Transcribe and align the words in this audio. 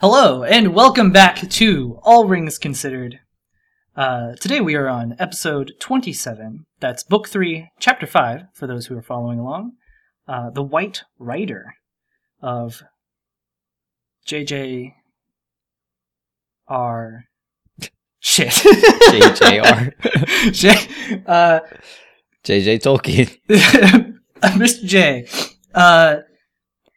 Hello, 0.00 0.44
and 0.44 0.76
welcome 0.76 1.10
back 1.10 1.50
to 1.50 1.98
All 2.04 2.28
Rings 2.28 2.56
Considered. 2.56 3.18
Uh, 3.96 4.36
today 4.36 4.60
we 4.60 4.76
are 4.76 4.86
on 4.86 5.16
episode 5.18 5.72
27. 5.80 6.66
That's 6.78 7.02
book 7.02 7.26
3, 7.26 7.70
chapter 7.80 8.06
5, 8.06 8.42
for 8.54 8.68
those 8.68 8.86
who 8.86 8.96
are 8.96 9.02
following 9.02 9.40
along. 9.40 9.72
Uh, 10.28 10.50
the 10.50 10.62
White 10.62 11.02
Rider 11.18 11.74
of 12.40 12.84
J.J. 14.24 14.94
R. 16.68 17.24
Shit. 18.20 18.50
JJR. 18.50 20.52
J. 20.52 21.22
Uh, 21.26 21.58
JJ 22.44 22.82
Tolkien. 22.82 23.36
Mr. 24.42 24.84
J. 24.84 25.26
Uh, 25.74 26.18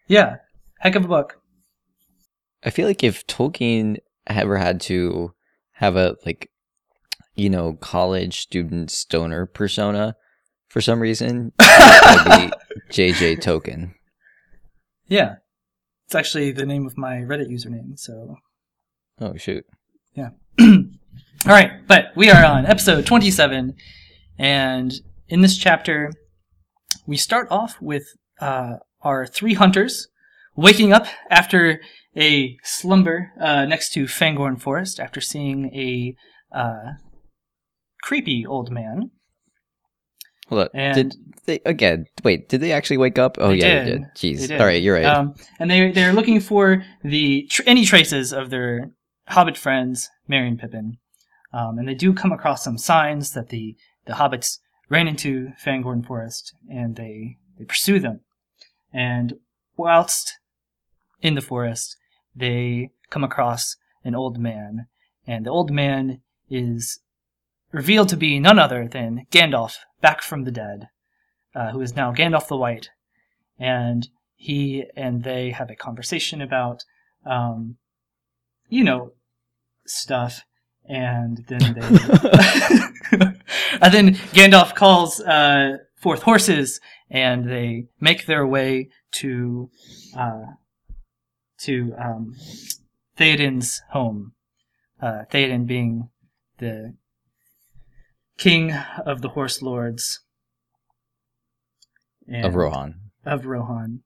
yeah, 0.08 0.36
heck 0.80 0.94
of 0.94 1.05
a 1.05 1.08
book. 1.08 1.41
I 2.64 2.70
feel 2.70 2.88
like 2.88 3.04
if 3.04 3.26
Tolkien 3.28 3.98
ever 4.28 4.58
had 4.58 4.82
to 4.82 5.34
have 5.74 5.96
a 5.96 6.16
like, 6.26 6.50
you 7.36 7.50
know, 7.50 7.74
college 7.74 8.40
student 8.40 8.92
stoner 8.92 9.46
persona 9.46 10.16
for 10.68 10.82
some 10.82 11.00
reason, 11.00 11.52
it 11.60 12.28
would 12.28 12.52
be 12.52 12.94
JJ 12.94 13.42
Token. 13.42 13.96
Yeah. 15.08 15.36
It's 16.05 16.16
actually 16.16 16.52
the 16.52 16.66
name 16.66 16.86
of 16.86 16.98
my 16.98 17.16
Reddit 17.18 17.50
username, 17.50 17.98
so 17.98 18.38
Oh 19.20 19.36
shoot. 19.38 19.66
Yeah. 20.14 20.30
All 20.60 20.76
right, 21.46 21.72
but 21.88 22.12
we 22.16 22.30
are 22.30 22.44
on 22.44 22.66
episode 22.66 23.05
27, 23.05 23.76
and 24.38 24.94
in 25.28 25.41
this 25.41 25.57
chapter, 25.57 26.12
we 27.05 27.18
start 27.18 27.48
off 27.50 27.82
with 27.82 28.04
uh, 28.40 28.78
our 29.02 29.26
three 29.26 29.54
hunters 29.54 30.07
waking 30.55 30.91
up 30.91 31.07
after 31.30 31.82
a 32.15 32.57
slumber 32.63 33.31
uh, 33.40 33.65
next 33.65 33.91
to 33.93 34.05
Fangorn 34.05 34.59
Forest 34.62 34.99
after 34.99 35.21
seeing 35.21 35.65
a 35.73 36.15
uh, 36.57 36.93
creepy 38.04 38.45
old 38.45 38.71
man. 38.71 39.12
Hold 40.49 40.62
up. 40.63 40.71
And- 40.73 40.95
did 40.95 41.15
they 41.45 41.59
again? 41.65 42.05
Wait, 42.23 42.49
did 42.49 42.62
they 42.62 42.71
actually 42.73 42.98
wake 42.98 43.17
up? 43.17 43.37
Oh 43.39 43.49
They 43.49 43.57
yeah, 43.59 43.84
did. 43.84 43.85
they 43.85 43.91
did. 43.91 44.01
Jeez. 44.37 44.39
They 44.41 44.48
did. 44.48 44.62
All 44.62 44.67
right, 44.67 44.82
you're 44.82 44.95
right. 44.95 45.05
Um, 45.05 45.35
and 45.59 45.71
they 45.71 45.91
they're 45.91 46.13
looking 46.13 46.39
for 46.39 46.84
the 47.04 47.48
tr- 47.49 47.63
any 47.65 47.85
traces 47.85 48.34
of 48.34 48.49
their 48.49 48.91
Hobbit 49.29 49.57
friends, 49.57 50.09
Merry 50.27 50.49
and 50.49 50.59
Pippin. 50.59 50.98
Um, 51.54 51.77
and 51.77 51.87
they 51.87 51.93
do 51.95 52.13
come 52.13 52.32
across 52.32 52.63
some 52.63 52.77
signs 52.77 53.32
that 53.32 53.49
the 53.49 53.76
the 54.05 54.13
hobbits 54.13 54.57
ran 54.89 55.07
into 55.07 55.49
Fangorn 55.65 56.05
Forest, 56.05 56.54
and 56.70 56.95
they 56.98 57.37
they 57.57 57.63
pursue 57.65 57.99
them. 57.99 58.20
And 58.93 59.35
whilst 59.77 60.34
in 61.21 61.35
the 61.35 61.41
forest, 61.41 61.95
they 62.35 62.91
come 63.10 63.24
across 63.24 63.76
an 64.03 64.16
old 64.16 64.40
man, 64.40 64.88
and 65.28 65.46
the 65.46 65.50
old 65.50 65.72
man 65.72 66.22
is 66.50 67.00
revealed 67.72 68.09
to 68.09 68.18
be 68.18 68.40
none 68.40 68.59
other 68.59 68.88
than 68.88 69.25
Gandalf, 69.31 69.78
back 70.01 70.22
from 70.22 70.44
the 70.44 70.51
dead, 70.51 70.88
uh, 71.56 71.72
who 71.72 71.81
is 71.81 71.96
now 71.96 72.13
Gandalf 72.13 72.47
the 72.47 72.57
White. 72.57 72.90
And 73.59 74.07
he 74.35 74.85
and 74.96 75.23
they 75.23 75.51
have 75.51 75.69
a 75.69 75.75
conversation 75.75 76.41
about, 76.41 76.84
um, 77.25 77.78
you 78.69 78.84
know, 78.84 79.13
stuff, 79.85 80.44
and 80.90 81.45
then 81.47 81.73
they, 81.75 81.81
and 83.81 83.94
then 83.94 84.16
Gandalf 84.34 84.73
calls 84.73 85.19
uh, 85.22 85.78
forth 85.95 86.23
horses, 86.23 86.79
and 87.09 87.50
they 87.50 87.85
make 88.00 88.25
their 88.25 88.47
way 88.47 88.90
to, 89.11 89.69
uh, 90.17 90.41
to 91.63 91.94
um, 91.97 92.35
Theoden's 93.17 93.81
home. 93.91 94.33
Uh, 95.01 95.23
Theoden 95.31 95.66
being 95.66 96.09
the 96.59 96.95
king 98.38 98.72
of 99.05 99.22
the 99.22 99.29
horse 99.29 99.61
lords. 99.61 100.19
of 102.31 102.55
Rohan. 102.55 102.95
of 103.25 103.45
Rohan, 103.45 104.01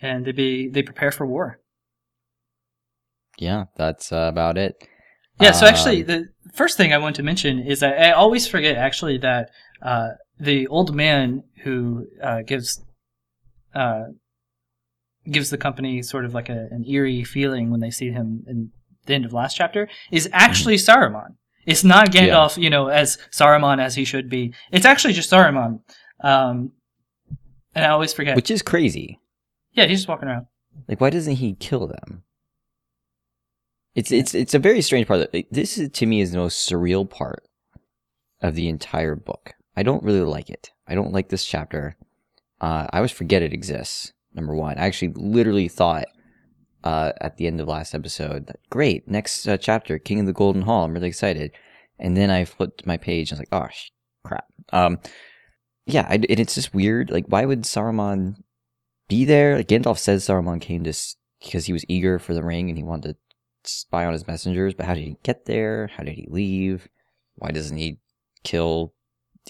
and 0.00 0.24
they 0.24 0.32
be 0.32 0.68
they 0.68 0.82
prepare 0.82 1.12
for 1.12 1.26
war. 1.26 1.60
Yeah, 3.38 3.64
that's 3.76 4.12
uh, 4.12 4.28
about 4.28 4.58
it. 4.58 4.74
Yeah. 5.40 5.52
So 5.52 5.66
actually, 5.66 6.00
Um, 6.02 6.06
the 6.06 6.24
first 6.54 6.76
thing 6.76 6.92
I 6.92 6.98
want 6.98 7.16
to 7.16 7.22
mention 7.22 7.58
is 7.60 7.80
that 7.80 7.98
I 7.98 8.12
always 8.12 8.46
forget 8.46 8.76
actually 8.76 9.18
that 9.18 9.50
uh, 9.80 10.10
the 10.38 10.66
old 10.68 10.94
man 10.94 11.44
who 11.62 12.06
uh, 12.22 12.42
gives 12.42 12.82
uh, 13.74 14.04
gives 15.30 15.50
the 15.50 15.58
company 15.58 16.02
sort 16.02 16.24
of 16.24 16.34
like 16.34 16.48
a, 16.48 16.68
an 16.70 16.84
eerie 16.86 17.24
feeling 17.24 17.70
when 17.70 17.80
they 17.80 17.90
see 17.90 18.10
him 18.10 18.44
in 18.46 18.70
the 19.06 19.14
end 19.14 19.24
of 19.24 19.32
last 19.32 19.54
chapter 19.56 19.88
is 20.10 20.28
actually 20.32 20.76
Saruman. 20.76 21.34
It's 21.66 21.84
not 21.84 22.12
Yeah. 22.14 22.22
Gandalf, 22.28 22.60
you 22.60 22.70
know, 22.70 22.88
as 22.88 23.18
Saruman 23.30 23.80
as 23.80 23.94
he 23.94 24.04
should 24.04 24.28
be. 24.28 24.52
It's 24.72 24.84
actually 24.86 25.14
just 25.14 25.30
Saruman. 25.30 25.80
Um, 26.22 26.72
and 27.74 27.84
I 27.84 27.88
always 27.88 28.12
forget. 28.12 28.36
which 28.36 28.50
is 28.50 28.62
crazy. 28.62 29.18
yeah, 29.72 29.86
he's 29.86 29.98
just 30.00 30.08
walking 30.08 30.28
around. 30.28 30.46
Like, 30.88 31.00
why 31.00 31.10
doesn't 31.10 31.36
he 31.36 31.54
kill 31.54 31.86
them? 31.86 32.22
It's 33.94 34.10
it's 34.10 34.34
it's 34.34 34.54
a 34.54 34.58
very 34.58 34.80
strange 34.80 35.06
part. 35.06 35.34
This 35.50 35.76
is 35.76 35.90
to 35.90 36.06
me 36.06 36.20
is 36.22 36.32
the 36.32 36.38
most 36.38 36.68
surreal 36.68 37.08
part 37.08 37.44
of 38.40 38.54
the 38.54 38.68
entire 38.68 39.14
book. 39.14 39.52
I 39.76 39.82
don't 39.82 40.02
really 40.02 40.20
like 40.20 40.48
it. 40.48 40.70
I 40.88 40.94
don't 40.94 41.12
like 41.12 41.28
this 41.28 41.44
chapter. 41.44 41.96
Uh, 42.60 42.86
I 42.90 42.96
always 42.96 43.10
forget 43.12 43.42
it 43.42 43.52
exists. 43.52 44.12
Number 44.34 44.54
one, 44.54 44.78
I 44.78 44.86
actually 44.86 45.12
literally 45.14 45.68
thought 45.68 46.06
uh, 46.84 47.12
at 47.20 47.36
the 47.36 47.46
end 47.46 47.60
of 47.60 47.68
last 47.68 47.94
episode 47.94 48.46
that 48.46 48.60
great 48.70 49.06
next 49.08 49.46
uh, 49.46 49.56
chapter, 49.56 49.98
King 49.98 50.20
of 50.20 50.26
the 50.26 50.32
Golden 50.32 50.62
Hall. 50.62 50.84
I'm 50.84 50.94
really 50.94 51.08
excited, 51.08 51.52
and 51.98 52.16
then 52.16 52.30
I 52.30 52.44
flipped 52.44 52.86
my 52.86 52.96
page 52.96 53.30
and 53.30 53.38
I 53.38 53.42
was 53.42 53.48
like, 53.50 53.62
oh 53.62 53.68
sh- 53.70 53.90
crap. 54.24 54.46
Um, 54.72 54.98
yeah, 55.86 56.06
I, 56.08 56.14
and 56.14 56.40
it's 56.40 56.54
just 56.54 56.74
weird. 56.74 57.10
Like, 57.10 57.26
why 57.26 57.44
would 57.44 57.62
Saruman 57.62 58.36
be 59.12 59.26
there. 59.26 59.56
Like 59.56 59.68
Gandalf 59.68 59.98
says 59.98 60.24
Saruman 60.24 60.60
came 60.60 60.84
to 60.84 60.94
because 61.42 61.66
he 61.66 61.72
was 61.74 61.84
eager 61.86 62.18
for 62.18 62.32
the 62.32 62.42
ring 62.42 62.70
and 62.70 62.78
he 62.78 62.82
wanted 62.82 63.16
to 63.64 63.70
spy 63.70 64.06
on 64.06 64.14
his 64.14 64.26
messengers. 64.26 64.72
But 64.72 64.86
how 64.86 64.94
did 64.94 65.04
he 65.04 65.18
get 65.22 65.44
there? 65.44 65.88
How 65.88 66.02
did 66.02 66.14
he 66.14 66.26
leave? 66.30 66.88
Why 67.34 67.50
doesn't 67.50 67.76
he 67.76 67.98
kill 68.42 68.94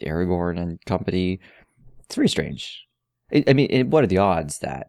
Aragorn 0.01 0.61
and 0.61 0.85
company? 0.85 1.39
It's 2.01 2.17
very 2.17 2.29
strange. 2.29 2.85
I, 3.49 3.53
mean, 3.53 3.91
what 3.91 4.05
are 4.05 4.09
the 4.09 4.19
odds 4.19 4.59
that 4.59 4.89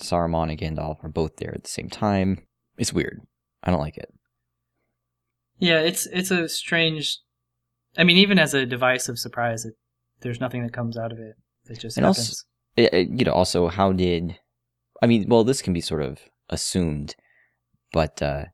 Saruman 0.00 0.50
and 0.50 0.58
Gandalf 0.58 1.02
are 1.04 1.08
both 1.08 1.36
there 1.36 1.54
at 1.54 1.64
the 1.64 1.70
same 1.70 1.88
time? 1.90 2.38
It's 2.78 2.92
weird. 2.92 3.20
I 3.62 3.70
don't 3.70 3.80
like 3.80 3.96
it. 3.98 4.12
Yeah, 5.58 5.80
it's 5.80 6.06
it's 6.06 6.30
a 6.30 6.48
strange. 6.48 7.18
I 7.96 8.04
mean, 8.04 8.16
even 8.16 8.38
as 8.38 8.54
a 8.54 8.66
device 8.66 9.08
of 9.08 9.18
surprise, 9.18 9.64
it, 9.64 9.74
there's 10.20 10.40
nothing 10.40 10.62
that 10.64 10.72
comes 10.72 10.96
out 10.98 11.12
of 11.12 11.18
it. 11.18 11.34
It 11.66 11.78
just 11.78 11.96
And 11.96 12.06
happens. 12.06 12.44
it, 12.76 12.92
it- 12.92 13.08
you 13.10 13.24
know, 13.24 13.32
also 13.32 13.68
how 13.68 13.92
did 13.92 14.38
I 15.02 15.06
mean, 15.06 15.26
well, 15.28 15.44
this 15.44 15.62
can 15.62 15.72
be 15.72 15.80
sort 15.80 16.02
of 16.02 16.18
assumed, 16.50 17.14
but 17.92 18.20
uh 18.22 18.46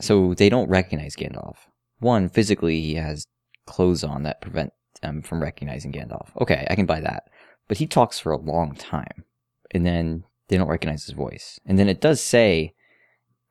so 0.00 0.34
they 0.34 0.48
don't 0.48 0.68
recognize 0.68 1.16
Gandalf. 1.16 1.56
One, 2.00 2.28
physically 2.28 2.80
he 2.80 2.94
has 2.94 3.26
clothes 3.66 4.04
on 4.04 4.22
that 4.24 4.40
prevent 4.40 4.72
them 5.00 5.22
from 5.22 5.42
recognizing 5.42 5.92
Gandalf. 5.92 6.28
Okay, 6.40 6.66
I 6.70 6.74
can 6.74 6.86
buy 6.86 7.00
that. 7.00 7.28
But 7.68 7.78
he 7.78 7.86
talks 7.86 8.18
for 8.18 8.32
a 8.32 8.38
long 8.38 8.74
time. 8.74 9.24
And 9.72 9.84
then 9.84 10.24
they 10.48 10.56
don't 10.56 10.68
recognize 10.68 11.04
his 11.04 11.14
voice. 11.14 11.58
And 11.66 11.78
then 11.78 11.88
it 11.88 12.00
does 12.00 12.20
say 12.20 12.74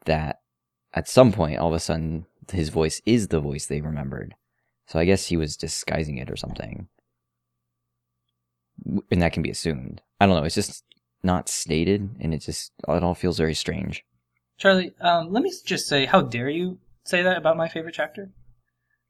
that 0.05 0.41
at 0.93 1.09
some 1.09 1.31
point 1.31 1.59
all 1.59 1.67
of 1.67 1.73
a 1.73 1.79
sudden 1.79 2.25
his 2.51 2.69
voice 2.69 3.01
is 3.05 3.27
the 3.27 3.39
voice 3.39 3.65
they 3.65 3.81
remembered. 3.81 4.35
So 4.87 4.99
I 4.99 5.05
guess 5.05 5.27
he 5.27 5.37
was 5.37 5.57
disguising 5.57 6.17
it 6.17 6.29
or 6.29 6.35
something 6.35 6.87
and 8.83 9.21
that 9.21 9.33
can 9.33 9.43
be 9.43 9.49
assumed. 9.49 10.01
I 10.19 10.25
don't 10.25 10.35
know. 10.35 10.43
It's 10.43 10.55
just 10.55 10.83
not 11.23 11.49
stated, 11.49 12.09
and 12.19 12.33
it 12.33 12.39
just 12.39 12.71
it 12.87 13.03
all 13.03 13.15
feels 13.15 13.37
very 13.37 13.53
strange. 13.53 14.03
Charlie, 14.57 14.93
um, 15.01 15.31
let 15.31 15.43
me 15.43 15.51
just 15.65 15.87
say, 15.87 16.05
how 16.05 16.21
dare 16.21 16.49
you 16.49 16.77
say 17.03 17.21
that 17.23 17.37
about 17.37 17.57
my 17.57 17.67
favorite 17.67 17.95
chapter? 17.95 18.31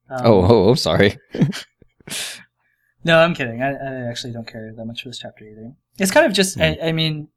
Um, 0.09 0.21
oh, 0.25 0.45
oh, 0.45 0.69
oh, 0.69 0.75
sorry. 0.75 1.17
no, 3.03 3.19
I'm 3.19 3.33
kidding. 3.33 3.61
I, 3.61 3.71
I 3.73 4.09
actually 4.09 4.33
don't 4.33 4.47
care 4.47 4.71
that 4.75 4.85
much 4.85 5.03
for 5.03 5.09
this 5.09 5.19
chapter 5.19 5.45
either. 5.45 5.73
It's 5.97 6.11
kind 6.11 6.25
of 6.25 6.33
just, 6.33 6.59
I, 6.59 6.77
I 6.83 6.91
mean, 6.91 7.29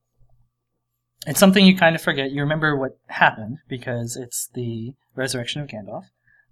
it's 1.26 1.38
something 1.41 1.65
you 1.65 1.76
kind 1.76 1.94
of 1.97 2.03
forget. 2.03 2.31
You 2.31 2.41
remember 2.43 2.76
what 2.76 2.99
happened 3.09 3.59
because 3.69 4.17
it's 4.17 4.49
the 4.55 4.94
resurrection 5.15 5.61
of 5.62 5.69
Gandalf. 5.69 6.05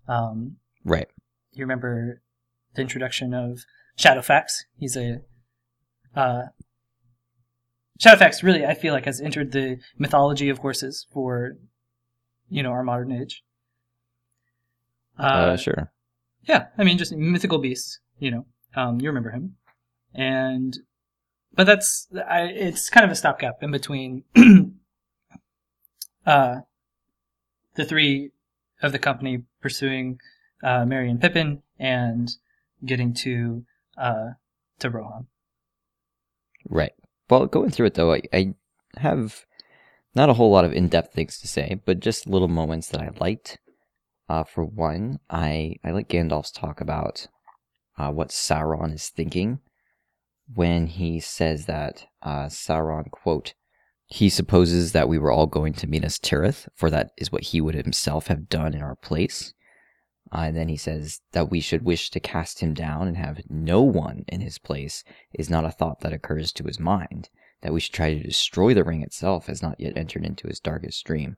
Um, 0.08 0.56
right. 0.84 1.08
you 1.52 1.64
remember 1.64 2.20
the 2.74 2.82
introduction 2.82 3.32
of 3.34 3.60
Shadowfax. 3.98 4.64
He's 4.76 4.96
a 4.96 5.22
uh, 6.14 6.42
Shadowfax. 8.00 8.42
Really, 8.42 8.64
I 8.66 8.74
feel 8.74 8.92
like 8.92 9.06
has 9.06 9.20
entered 9.20 9.52
the 9.52 9.78
mythology 9.98 10.48
of 10.48 10.58
horses 10.58 11.06
for 11.12 11.56
you 12.48 12.62
know 12.62 12.70
our 12.70 12.82
modern 12.84 13.10
age. 13.12 13.42
Uh, 15.18 15.22
Uh, 15.22 15.56
sure. 15.56 15.92
yeah, 16.44 16.66
I 16.76 16.84
mean 16.84 16.98
just 16.98 17.12
mythical 17.12 17.58
beasts. 17.58 17.98
You 18.18 18.30
know, 18.30 18.46
um, 18.74 19.00
you 19.00 19.08
remember 19.08 19.30
him, 19.30 19.56
and 20.14 20.76
but 21.52 21.64
that's 21.64 22.08
I, 22.28 22.42
it's 22.42 22.90
kind 22.90 23.04
of 23.04 23.10
a 23.10 23.16
stopgap 23.16 23.62
in 23.62 23.70
between 23.70 24.24
uh, 26.26 26.60
the 27.74 27.84
three 27.84 28.30
of 28.82 28.92
the 28.92 28.98
company 28.98 29.42
pursuing 29.60 30.18
uh, 30.62 30.84
Merry 30.84 31.10
and 31.10 31.20
Pippin 31.20 31.62
and 31.78 32.30
getting 32.84 33.14
to 33.14 33.64
uh, 33.96 34.30
to 34.78 34.90
Rohan. 34.90 35.26
Right. 36.68 36.92
Well, 37.28 37.46
going 37.46 37.70
through 37.70 37.86
it 37.86 37.94
though, 37.94 38.12
I, 38.12 38.22
I 38.32 38.54
have 38.98 39.46
not 40.14 40.30
a 40.30 40.34
whole 40.34 40.50
lot 40.50 40.64
of 40.64 40.72
in-depth 40.72 41.12
things 41.12 41.38
to 41.40 41.48
say, 41.48 41.80
but 41.84 42.00
just 42.00 42.26
little 42.26 42.48
moments 42.48 42.88
that 42.88 43.00
I 43.00 43.10
liked. 43.20 43.58
Uh, 44.28 44.42
for 44.42 44.64
one, 44.64 45.20
I 45.30 45.76
I 45.84 45.92
like 45.92 46.08
Gandalf's 46.08 46.50
talk 46.50 46.80
about 46.80 47.28
uh, 47.98 48.10
what 48.10 48.28
Sauron 48.28 48.92
is 48.92 49.08
thinking 49.08 49.60
when 50.54 50.86
he 50.86 51.18
says 51.20 51.66
that 51.66 52.06
uh, 52.22 52.46
Sauron 52.46 53.10
quote 53.10 53.54
he 54.06 54.28
supposes 54.28 54.92
that 54.92 55.08
we 55.08 55.18
were 55.18 55.32
all 55.32 55.46
going 55.46 55.72
to 55.74 55.86
Minas 55.88 56.18
Tirith, 56.18 56.68
for 56.76 56.90
that 56.90 57.10
is 57.18 57.32
what 57.32 57.42
he 57.42 57.60
would 57.60 57.74
himself 57.74 58.28
have 58.28 58.48
done 58.48 58.72
in 58.72 58.80
our 58.80 58.94
place. 58.94 59.52
Uh, 60.32 60.42
and 60.42 60.56
then 60.56 60.68
he 60.68 60.76
says 60.76 61.20
that 61.32 61.50
we 61.50 61.60
should 61.60 61.82
wish 61.82 62.10
to 62.10 62.20
cast 62.20 62.60
him 62.60 62.72
down 62.72 63.08
and 63.08 63.16
have 63.16 63.40
no 63.48 63.82
one 63.82 64.24
in 64.28 64.40
his 64.40 64.58
place 64.58 65.02
is 65.32 65.50
not 65.50 65.64
a 65.64 65.70
thought 65.70 66.00
that 66.00 66.12
occurs 66.12 66.52
to 66.52 66.64
his 66.64 66.78
mind. 66.78 67.30
That 67.62 67.72
we 67.72 67.80
should 67.80 67.94
try 67.94 68.14
to 68.14 68.22
destroy 68.22 68.74
the 68.74 68.84
ring 68.84 69.02
itself 69.02 69.46
has 69.46 69.62
not 69.62 69.80
yet 69.80 69.96
entered 69.96 70.24
into 70.24 70.46
his 70.46 70.60
darkest 70.60 71.04
dream. 71.04 71.36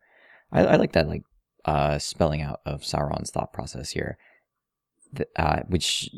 I, 0.53 0.65
I 0.65 0.77
like 0.77 0.93
that, 0.93 1.09
like 1.09 1.23
uh, 1.65 1.99
spelling 1.99 2.43
out 2.43 2.61
of 2.67 2.83
Sauron's 2.83 3.31
thought 3.31 3.53
process 3.53 3.91
here, 3.91 4.19
uh, 5.37 5.61
which 5.69 6.11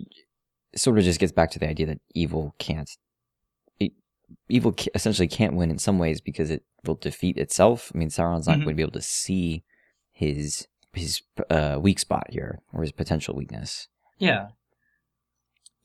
sort 0.75 0.99
of 0.99 1.05
just 1.05 1.21
gets 1.21 1.33
back 1.33 1.51
to 1.51 1.59
the 1.59 1.69
idea 1.69 1.87
that 1.87 2.01
evil 2.15 2.55
can't 2.59 2.91
evil 4.49 4.75
essentially 4.95 5.29
can't 5.29 5.55
win 5.55 5.71
in 5.71 5.79
some 5.79 5.99
ways 5.99 6.21
because 6.21 6.51
it 6.51 6.65
will 6.85 6.95
defeat 6.95 7.37
itself. 7.37 7.91
I 7.95 7.99
mean, 7.99 8.09
Sauron's 8.09 8.47
not 8.47 8.55
mm-hmm. 8.55 8.65
going 8.65 8.75
to 8.75 8.77
be 8.77 8.83
able 8.83 8.93
to 8.93 9.03
see 9.03 9.65
his 10.13 10.67
his 10.93 11.23
uh, 11.49 11.79
weak 11.81 11.99
spot 11.99 12.27
here 12.31 12.61
or 12.73 12.83
his 12.83 12.93
potential 12.93 13.37
weakness. 13.37 13.89
Yeah. 14.19 14.49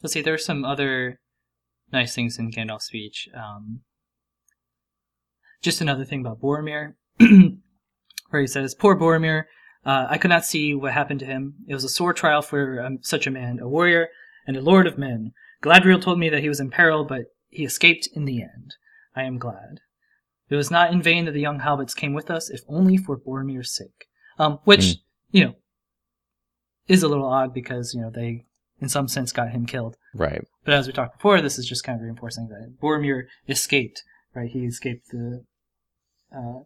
Let's 0.02 0.14
see. 0.14 0.22
There's 0.22 0.46
some 0.46 0.66
other 0.66 1.20
nice 1.92 2.16
things 2.16 2.40
in 2.40 2.52
Gandalf's 2.52 2.86
speech. 2.86 3.30
Um, 3.36 3.82
just 5.62 5.82
another 5.82 6.06
thing 6.06 6.22
about 6.22 6.42
Boromir, 6.42 6.96
where 7.18 8.42
he 8.42 8.48
says, 8.48 8.76
"Poor 8.76 8.96
Boromir, 8.96 9.46
uh, 9.86 10.08
I 10.10 10.18
could 10.18 10.30
not 10.30 10.46
see 10.46 10.74
what 10.74 10.92
happened 10.92 11.22
to 11.22 11.26
him. 11.26 11.56
It 11.68 11.74
was 11.74 11.84
a 11.84 11.90
sore 11.90 12.14
trial 12.14 12.42
for 12.42 12.82
um, 12.84 13.00
such 13.02 13.26
a 13.26 13.32
man, 13.32 13.60
a 13.60 13.68
warrior 13.68 14.10
and 14.48 14.58
a 14.58 14.62
lord 14.62 14.88
of 14.88 14.98
men. 14.98 15.32
Galadriel 15.64 16.02
told 16.02 16.20
me 16.20 16.30
that 16.30 16.42
he 16.42 16.50
was 16.50 16.60
in 16.60 16.70
peril, 16.70 17.04
but 17.04 17.26
he 17.50 17.64
escaped 17.64 18.08
in 18.14 18.26
the 18.26 18.42
end. 18.42 18.76
I 19.16 19.24
am 19.24 19.38
glad. 19.38 19.80
It 20.50 20.56
was 20.56 20.70
not 20.70 20.92
in 20.92 21.02
vain 21.02 21.26
that 21.26 21.32
the 21.32 21.42
young 21.42 21.62
hobbits 21.62 21.96
came 21.96 22.14
with 22.14 22.30
us, 22.30 22.50
if 22.50 22.62
only 22.68 22.98
for 22.98 23.18
Boromir's 23.18 23.76
sake. 23.76 24.08
Um, 24.38 24.60
which, 24.64 24.82
mm. 24.82 24.96
you 25.32 25.46
know, 25.46 25.56
is 26.88 27.02
a 27.02 27.08
little 27.08 27.26
odd 27.26 27.54
because, 27.54 27.94
you 27.94 28.02
know, 28.02 28.12
they, 28.14 28.46
in 28.80 28.90
some 28.90 29.08
sense, 29.08 29.32
got 29.32 29.52
him 29.52 29.66
killed. 29.66 29.96
Right. 30.14 30.46
But 30.66 30.74
as 30.74 30.88
we 30.88 30.94
talked 30.94 31.18
before, 31.18 31.42
this 31.42 31.58
is 31.58 31.68
just 31.68 31.84
kind 31.84 31.98
of 31.98 32.04
reinforcing 32.04 32.50
that 32.50 32.76
Boromir 32.82 33.24
escaped, 33.48 34.04
right? 34.36 34.50
He 34.50 34.66
escaped 34.66 35.08
the, 35.12 35.46
uh, 36.36 36.64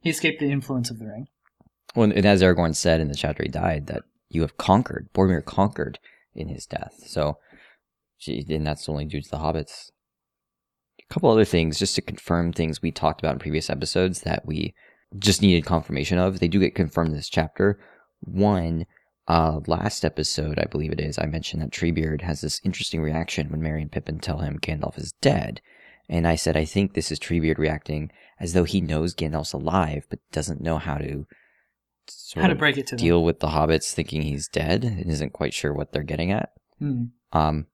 he 0.00 0.10
escaped 0.10 0.40
the 0.40 0.52
influence 0.52 0.90
of 0.90 0.98
the 1.00 1.06
ring. 1.06 1.26
Well, 1.94 2.12
and 2.12 2.24
as 2.24 2.42
Aragorn 2.42 2.76
said 2.76 3.00
in 3.00 3.08
the 3.08 3.14
chapter 3.14 3.42
he 3.42 3.48
died, 3.48 3.88
that 3.88 4.04
you 4.28 4.42
have 4.42 4.56
conquered, 4.56 5.08
Boromir 5.14 5.44
conquered 5.44 5.98
in 6.34 6.48
his 6.48 6.66
death. 6.66 7.02
So 7.06 7.38
and 8.26 8.66
that's 8.66 8.88
only 8.88 9.04
due 9.04 9.20
to 9.20 9.30
the 9.30 9.38
hobbits. 9.38 9.90
A 10.98 11.14
couple 11.14 11.30
other 11.30 11.44
things 11.44 11.78
just 11.78 11.94
to 11.94 12.02
confirm 12.02 12.52
things 12.52 12.82
we 12.82 12.90
talked 12.90 13.20
about 13.20 13.34
in 13.34 13.38
previous 13.38 13.70
episodes 13.70 14.22
that 14.22 14.44
we 14.46 14.74
just 15.18 15.42
needed 15.42 15.64
confirmation 15.64 16.18
of. 16.18 16.38
They 16.38 16.48
do 16.48 16.60
get 16.60 16.74
confirmed 16.74 17.10
in 17.10 17.16
this 17.16 17.28
chapter. 17.28 17.78
One, 18.20 18.86
uh, 19.28 19.60
last 19.66 20.04
episode, 20.04 20.58
I 20.58 20.64
believe 20.64 20.92
it 20.92 21.00
is, 21.00 21.18
I 21.18 21.26
mentioned 21.26 21.62
that 21.62 21.70
Treebeard 21.70 22.22
has 22.22 22.40
this 22.40 22.60
interesting 22.64 23.02
reaction 23.02 23.50
when 23.50 23.62
Merry 23.62 23.82
and 23.82 23.92
Pippin 23.92 24.18
tell 24.18 24.38
him 24.38 24.58
Gandalf 24.58 24.98
is 24.98 25.12
dead. 25.20 25.60
And 26.08 26.26
I 26.26 26.36
said, 26.36 26.56
I 26.56 26.64
think 26.64 26.94
this 26.94 27.10
is 27.12 27.18
Treebeard 27.18 27.58
reacting 27.58 28.10
as 28.40 28.52
though 28.52 28.64
he 28.64 28.80
knows 28.80 29.14
Gandalf's 29.14 29.52
alive, 29.52 30.06
but 30.08 30.20
doesn't 30.32 30.60
know 30.60 30.78
how 30.78 30.98
to 30.98 31.26
how 32.34 32.46
to 32.46 32.54
break 32.54 32.76
it 32.76 32.86
to 32.88 32.96
deal 32.96 33.18
them. 33.18 33.26
with 33.26 33.40
the 33.40 33.48
hobbits 33.48 33.92
thinking 33.92 34.22
he's 34.22 34.48
dead 34.48 34.84
and 34.84 35.10
isn't 35.10 35.32
quite 35.32 35.54
sure 35.54 35.72
what 35.72 35.92
they're 35.92 36.02
getting 36.02 36.32
at. 36.32 36.50
Hmm. 36.78 37.04
Um, 37.32 37.66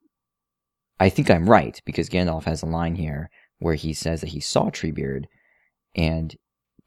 I 1.01 1.09
think 1.09 1.31
I'm 1.31 1.51
right 1.51 1.81
because 1.85 2.09
Gandalf 2.09 2.45
has 2.45 2.63
a 2.63 2.67
line 2.67 2.95
here 2.95 3.31
where 3.59 3.75
he 3.75 3.93
says 3.93 4.21
that 4.21 4.31
he 4.31 4.41
saw 4.41 4.71
Treebeard, 4.71 5.25
and 5.95 6.37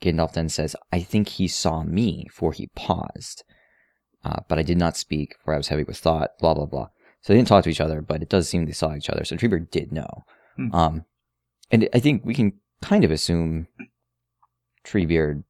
Gandalf 0.01 0.33
then 0.33 0.49
says, 0.49 0.75
I 0.91 0.99
think 0.99 1.29
he 1.29 1.47
saw 1.47 1.83
me, 1.83 2.27
for 2.31 2.51
he 2.51 2.67
paused. 2.75 3.43
Uh, 4.23 4.39
but 4.49 4.59
I 4.59 4.63
did 4.63 4.77
not 4.77 4.97
speak, 4.97 5.35
for 5.43 5.53
I 5.53 5.57
was 5.57 5.67
heavy 5.69 5.83
with 5.83 5.97
thought, 5.97 6.31
blah, 6.39 6.53
blah, 6.53 6.65
blah. 6.65 6.89
So 7.21 7.33
they 7.33 7.39
didn't 7.39 7.47
talk 7.47 7.63
to 7.63 7.69
each 7.69 7.81
other, 7.81 8.01
but 8.01 8.21
it 8.21 8.29
does 8.29 8.47
seem 8.47 8.65
they 8.65 8.71
saw 8.71 8.95
each 8.95 9.09
other. 9.09 9.23
So 9.23 9.35
Treebeard 9.35 9.71
did 9.71 9.91
know. 9.91 10.25
Hmm. 10.57 10.75
Um, 10.75 11.05
and 11.71 11.89
I 11.93 11.99
think 11.99 12.23
we 12.25 12.33
can 12.33 12.53
kind 12.81 13.03
of 13.03 13.11
assume 13.11 13.67
Treebeard 14.85 15.43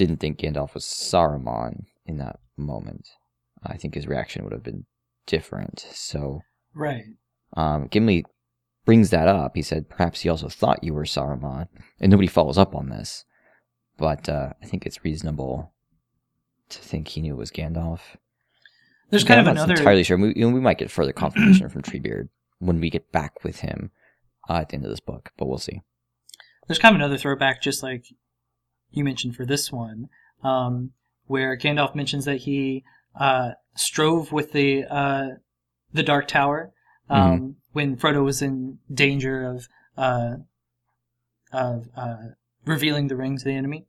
didn't 0.00 0.20
think 0.20 0.38
Gandalf 0.38 0.74
was 0.74 0.84
Saruman 0.84 1.84
in 2.06 2.16
that 2.18 2.40
moment. 2.56 3.06
I 3.62 3.76
think 3.76 3.94
his 3.94 4.06
reaction 4.06 4.42
would 4.42 4.52
have 4.52 4.62
been 4.62 4.86
different. 5.26 5.86
So 5.92 6.40
right. 6.74 7.04
Um, 7.54 7.88
Gimli 7.88 8.24
brings 8.86 9.10
that 9.10 9.28
up. 9.28 9.52
He 9.54 9.62
said, 9.62 9.90
perhaps 9.90 10.22
he 10.22 10.28
also 10.28 10.48
thought 10.48 10.82
you 10.82 10.94
were 10.94 11.04
Saruman, 11.04 11.68
and 12.00 12.10
nobody 12.10 12.28
follows 12.28 12.56
up 12.56 12.74
on 12.74 12.88
this. 12.88 13.24
But 13.98 14.28
uh, 14.28 14.54
I 14.62 14.66
think 14.66 14.86
it's 14.86 15.04
reasonable 15.04 15.74
to 16.70 16.78
think 16.78 17.08
he 17.08 17.20
knew 17.20 17.34
it 17.34 17.38
was 17.38 17.50
Gandalf. 17.50 18.00
There's 19.10 19.24
kind 19.24 19.40
of 19.40 19.48
another 19.48 19.74
entirely 19.74 20.04
sure. 20.04 20.16
We, 20.16 20.32
you 20.34 20.48
know, 20.48 20.54
we 20.54 20.60
might 20.60 20.78
get 20.78 20.90
further 20.90 21.12
confirmation 21.12 21.68
from 21.68 21.82
Treebeard 21.82 22.28
when 22.58 22.80
we 22.80 22.88
get 22.88 23.12
back 23.12 23.44
with 23.44 23.60
him 23.60 23.90
uh, 24.48 24.54
at 24.54 24.70
the 24.70 24.76
end 24.76 24.84
of 24.84 24.90
this 24.90 25.00
book, 25.00 25.32
but 25.36 25.46
we'll 25.46 25.58
see. 25.58 25.82
There's 26.68 26.78
kind 26.78 26.94
of 26.94 27.00
another 27.00 27.18
throwback, 27.18 27.60
just 27.60 27.82
like 27.82 28.06
you 28.92 29.04
mentioned 29.04 29.36
for 29.36 29.44
this 29.44 29.70
one, 29.72 30.08
um, 30.42 30.92
where 31.26 31.56
Gandalf 31.56 31.94
mentions 31.94 32.24
that 32.24 32.38
he 32.38 32.84
uh, 33.18 33.52
strove 33.74 34.32
with 34.32 34.52
the 34.52 34.84
uh, 34.84 35.28
the 35.92 36.02
Dark 36.02 36.28
Tower 36.28 36.72
Mm-hmm. 37.10 37.22
um, 37.22 37.38
mm-hmm. 37.38 37.50
when 37.72 37.96
Frodo 37.96 38.24
was 38.24 38.40
in 38.42 38.78
danger 38.92 39.44
of 39.44 39.68
uh, 39.96 40.36
of 41.52 41.88
uh, 41.96 42.16
revealing 42.64 43.08
the 43.08 43.16
ring 43.16 43.36
to 43.36 43.44
the 43.44 43.52
enemy. 43.52 43.86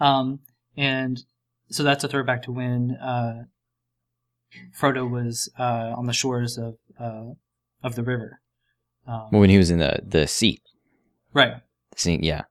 Um, 0.00 0.40
and 0.76 1.20
so 1.68 1.82
that's 1.82 2.04
a 2.04 2.08
throwback 2.08 2.42
to 2.44 2.52
when 2.52 2.92
uh, 2.92 3.44
Frodo 4.78 5.08
was 5.08 5.50
uh, 5.58 5.94
on 5.96 6.06
the 6.06 6.12
shores 6.12 6.58
of 6.58 6.76
uh, 6.98 7.32
of 7.82 7.94
the 7.94 8.02
river. 8.02 8.40
Um, 9.06 9.28
when 9.30 9.50
he 9.50 9.58
was 9.58 9.70
in 9.70 9.78
the 9.78 9.98
the 10.06 10.26
seat, 10.28 10.62
right? 11.34 11.54
Seeing, 11.96 12.22
yeah. 12.22 12.42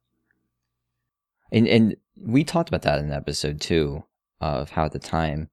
And 1.52 1.68
and 1.68 1.96
we 2.16 2.44
talked 2.44 2.70
about 2.70 2.84
that 2.84 3.00
in 3.00 3.12
episode 3.12 3.62
two 3.62 4.04
of 4.40 4.72
how 4.72 4.86
at 4.86 4.92
the 4.92 5.00
time 5.00 5.50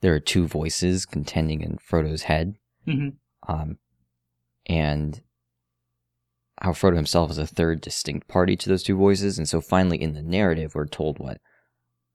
there 0.00 0.14
are 0.14 0.20
two 0.20 0.46
voices 0.46 1.06
contending 1.06 1.62
in 1.62 1.78
Frodo's 1.78 2.22
head. 2.22 2.54
Mm-hmm. 2.86 3.52
Um, 3.52 3.78
and 4.66 5.20
how 6.60 6.72
Frodo 6.72 6.96
himself 6.96 7.30
is 7.30 7.38
a 7.38 7.46
third 7.46 7.80
distinct 7.80 8.28
party 8.28 8.56
to 8.56 8.68
those 8.68 8.82
two 8.82 8.96
voices. 8.96 9.38
And 9.38 9.48
so 9.48 9.60
finally 9.60 10.00
in 10.00 10.14
the 10.14 10.22
narrative, 10.22 10.74
we're 10.74 10.86
told 10.86 11.18
what 11.18 11.40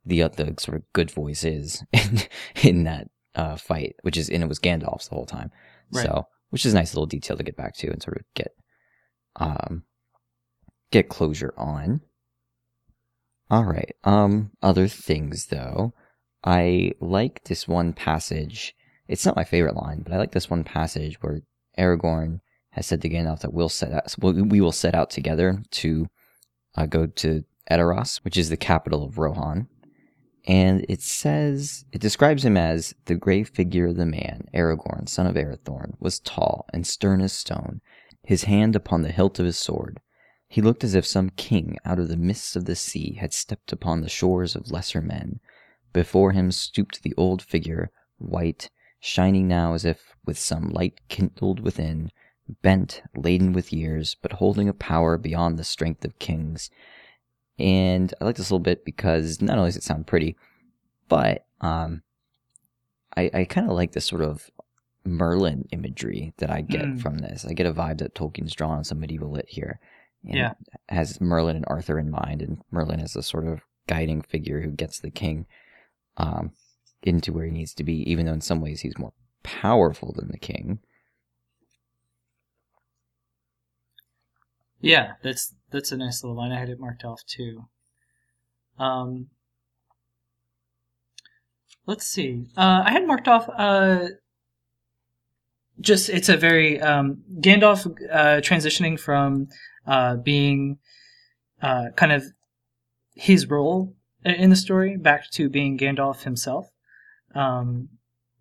the, 0.06 0.24
uh, 0.24 0.30
the 0.30 0.56
sort 0.60 0.78
of 0.78 0.84
good 0.94 1.12
voice 1.12 1.44
is 1.44 1.84
in, 1.94 2.22
in 2.62 2.84
that 2.84 3.08
uh, 3.36 3.56
fight, 3.56 3.96
which 4.02 4.18
is, 4.18 4.30
and 4.30 4.44
it 4.44 4.50
was 4.50 4.60
Gandalf's 4.60 5.08
the 5.08 5.16
whole 5.16 5.26
time. 5.26 5.52
Right. 5.92 6.06
So, 6.06 6.28
which 6.50 6.66
is 6.66 6.74
a 6.74 6.76
nice 6.76 6.94
little 6.94 7.08
detail 7.08 7.38
to 7.38 7.44
get 7.44 7.58
back 7.58 7.76
to 7.78 7.90
and 7.90 8.02
sort 8.02 8.18
of 8.18 8.24
get, 8.36 8.52
um, 9.38 9.84
get 10.92 11.10
closure 11.10 11.54
on. 11.58 12.02
All 13.50 13.66
right. 13.66 13.96
Um, 14.04 14.52
other 14.62 14.88
things 14.88 15.48
though. 15.48 15.94
I 16.44 16.94
like 17.00 17.44
this 17.46 17.68
one 17.68 17.94
passage. 17.94 18.76
It's 19.08 19.26
not 19.26 19.36
my 19.36 19.44
favorite 19.44 19.76
line, 19.76 20.02
but 20.02 20.14
I 20.14 20.18
like 20.18 20.32
this 20.32 20.50
one 20.50 20.64
passage 20.64 21.22
where 21.22 21.42
Aragorn 21.78 22.40
has 22.72 22.86
said 22.88 23.02
to 23.02 23.10
Gandalf 23.10 23.42
that 23.42 23.54
we'll 23.54 23.70
set 23.70 23.92
out, 23.92 24.14
we 24.20 24.60
will 24.60 24.72
set 24.72 24.96
out 24.96 25.10
together 25.10 25.62
to 25.72 26.08
uh, 26.76 26.86
go 26.86 27.06
to 27.06 27.44
Edoras, 27.70 28.18
which 28.24 28.38
is 28.38 28.50
the 28.50 28.58
capital 28.58 29.04
of 29.04 29.18
Rohan. 29.18 29.68
And 30.46 30.86
it 30.90 31.02
says, 31.02 31.86
it 31.94 32.02
describes 32.02 32.44
him 32.44 32.58
as 32.58 32.94
the 33.06 33.16
gray 33.16 33.44
figure 33.44 33.88
of 33.88 33.96
the 33.96 34.06
man, 34.06 34.48
Aragorn, 34.54 35.08
son 35.08 35.28
of 35.28 35.36
Arathorn, 35.36 35.94
was 36.00 36.20
tall 36.20 36.66
and 36.74 36.86
stern 36.86 37.22
as 37.22 37.32
stone, 37.32 37.80
his 38.24 38.44
hand 38.44 38.76
upon 38.76 39.04
the 39.04 39.12
hilt 39.12 39.40
of 39.40 39.46
his 39.46 39.58
sword. 39.58 40.02
He 40.54 40.62
looked 40.62 40.84
as 40.84 40.94
if 40.94 41.04
some 41.08 41.32
king 41.32 41.78
out 41.84 41.98
of 41.98 42.10
the 42.10 42.16
mists 42.30 42.56
of 42.56 42.66
the 42.66 42.76
sea 42.76 43.14
had 43.20 43.34
stepped 43.34 43.72
upon 43.74 44.02
the 44.02 44.08
shores 44.20 44.56
of 44.56 44.70
lesser 44.70 45.02
men, 45.02 45.40
before 45.94 46.32
him 46.32 46.52
stooped 46.52 47.02
the 47.02 47.16
old 47.18 47.42
figure, 47.42 47.90
white, 48.20 48.70
shining 49.00 49.48
now 49.48 49.74
as 49.74 49.84
if 49.84 50.16
with 50.26 50.38
some 50.38 50.70
light 50.70 51.00
kindled 51.10 51.60
within, 51.60 52.12
bent, 52.62 53.02
laden 53.16 53.52
with 53.52 53.74
years, 53.74 54.16
but 54.22 54.34
holding 54.34 54.70
a 54.70 54.74
power 54.74 55.18
beyond 55.18 55.58
the 55.58 55.64
strength 55.64 56.06
of 56.06 56.20
kings. 56.20 56.70
and 57.58 58.14
I 58.22 58.26
like 58.26 58.36
this 58.36 58.50
a 58.50 58.54
little 58.54 58.60
bit 58.64 58.86
because 58.86 59.42
not 59.42 59.58
only 59.58 59.70
does 59.70 59.78
it 59.78 59.84
sound 59.84 60.06
pretty, 60.06 60.36
but 61.10 61.46
um, 61.62 62.04
I 63.18 63.30
I 63.34 63.44
kind 63.46 63.68
of 63.70 63.76
like 63.76 63.92
this 63.94 64.06
sort 64.06 64.22
of 64.22 64.52
Merlin 65.04 65.68
imagery 65.72 66.34
that 66.38 66.50
I 66.52 66.62
get 66.62 66.86
Mm. 66.86 67.02
from 67.02 67.18
this. 67.20 67.44
I 67.44 67.54
get 67.54 67.66
a 67.66 67.74
vibe 67.74 67.98
that 68.00 68.14
Tolkien's 68.16 68.54
drawn 68.54 68.78
on 68.78 68.84
some 68.84 69.00
medieval 69.00 69.32
lit 69.32 69.50
here. 69.50 69.80
Yeah. 70.24 70.54
has 70.90 71.20
Merlin 71.20 71.56
and 71.58 71.66
Arthur 71.68 72.00
in 72.00 72.10
mind, 72.10 72.42
and 72.42 72.62
Merlin 72.72 73.00
as 73.00 73.16
a 73.16 73.24
sort 73.24 73.48
of 73.48 73.62
guiding 73.88 74.22
figure 74.22 74.62
who 74.62 74.72
gets 74.72 75.00
the 75.00 75.12
king 75.12 75.46
um, 76.18 76.52
into 77.02 77.34
where 77.34 77.46
he 77.46 77.52
needs 77.52 77.74
to 77.76 77.84
be, 77.84 78.10
even 78.10 78.26
though 78.26 78.34
in 78.34 78.42
some 78.42 78.62
ways 78.62 78.82
he's 78.82 78.98
more 78.98 79.14
powerful 79.44 80.14
than 80.16 80.30
the 80.30 80.38
king. 80.38 80.80
Yeah, 84.80 85.14
that's 85.22 85.54
that's 85.72 85.92
a 85.92 85.98
nice 85.98 86.24
little 86.24 86.38
line. 86.38 86.52
I 86.52 86.60
had 86.60 86.70
it 86.70 86.80
marked 86.80 87.04
off 87.04 87.22
too. 87.26 87.66
Um, 88.78 89.28
let's 91.86 92.06
see. 92.06 92.48
Uh, 92.58 92.84
I 92.86 92.92
had 92.92 93.08
marked 93.08 93.28
off. 93.28 93.50
Uh, 93.50 94.08
just 95.80 96.10
it's 96.10 96.30
a 96.30 96.38
very 96.38 96.80
um, 96.82 97.24
Gandalf 97.40 97.86
uh, 98.12 98.42
transitioning 98.42 99.00
from 99.00 99.48
uh, 99.88 100.16
being 100.16 100.78
uh, 101.62 101.86
kind 101.96 102.12
of 102.12 102.26
his 103.16 103.50
role 103.50 103.96
in 104.26 104.50
the 104.50 104.56
story 104.56 104.98
back 104.98 105.30
to 105.32 105.50
being 105.50 105.78
Gandalf 105.78 106.24
himself. 106.24 106.70
Um, 107.36 107.90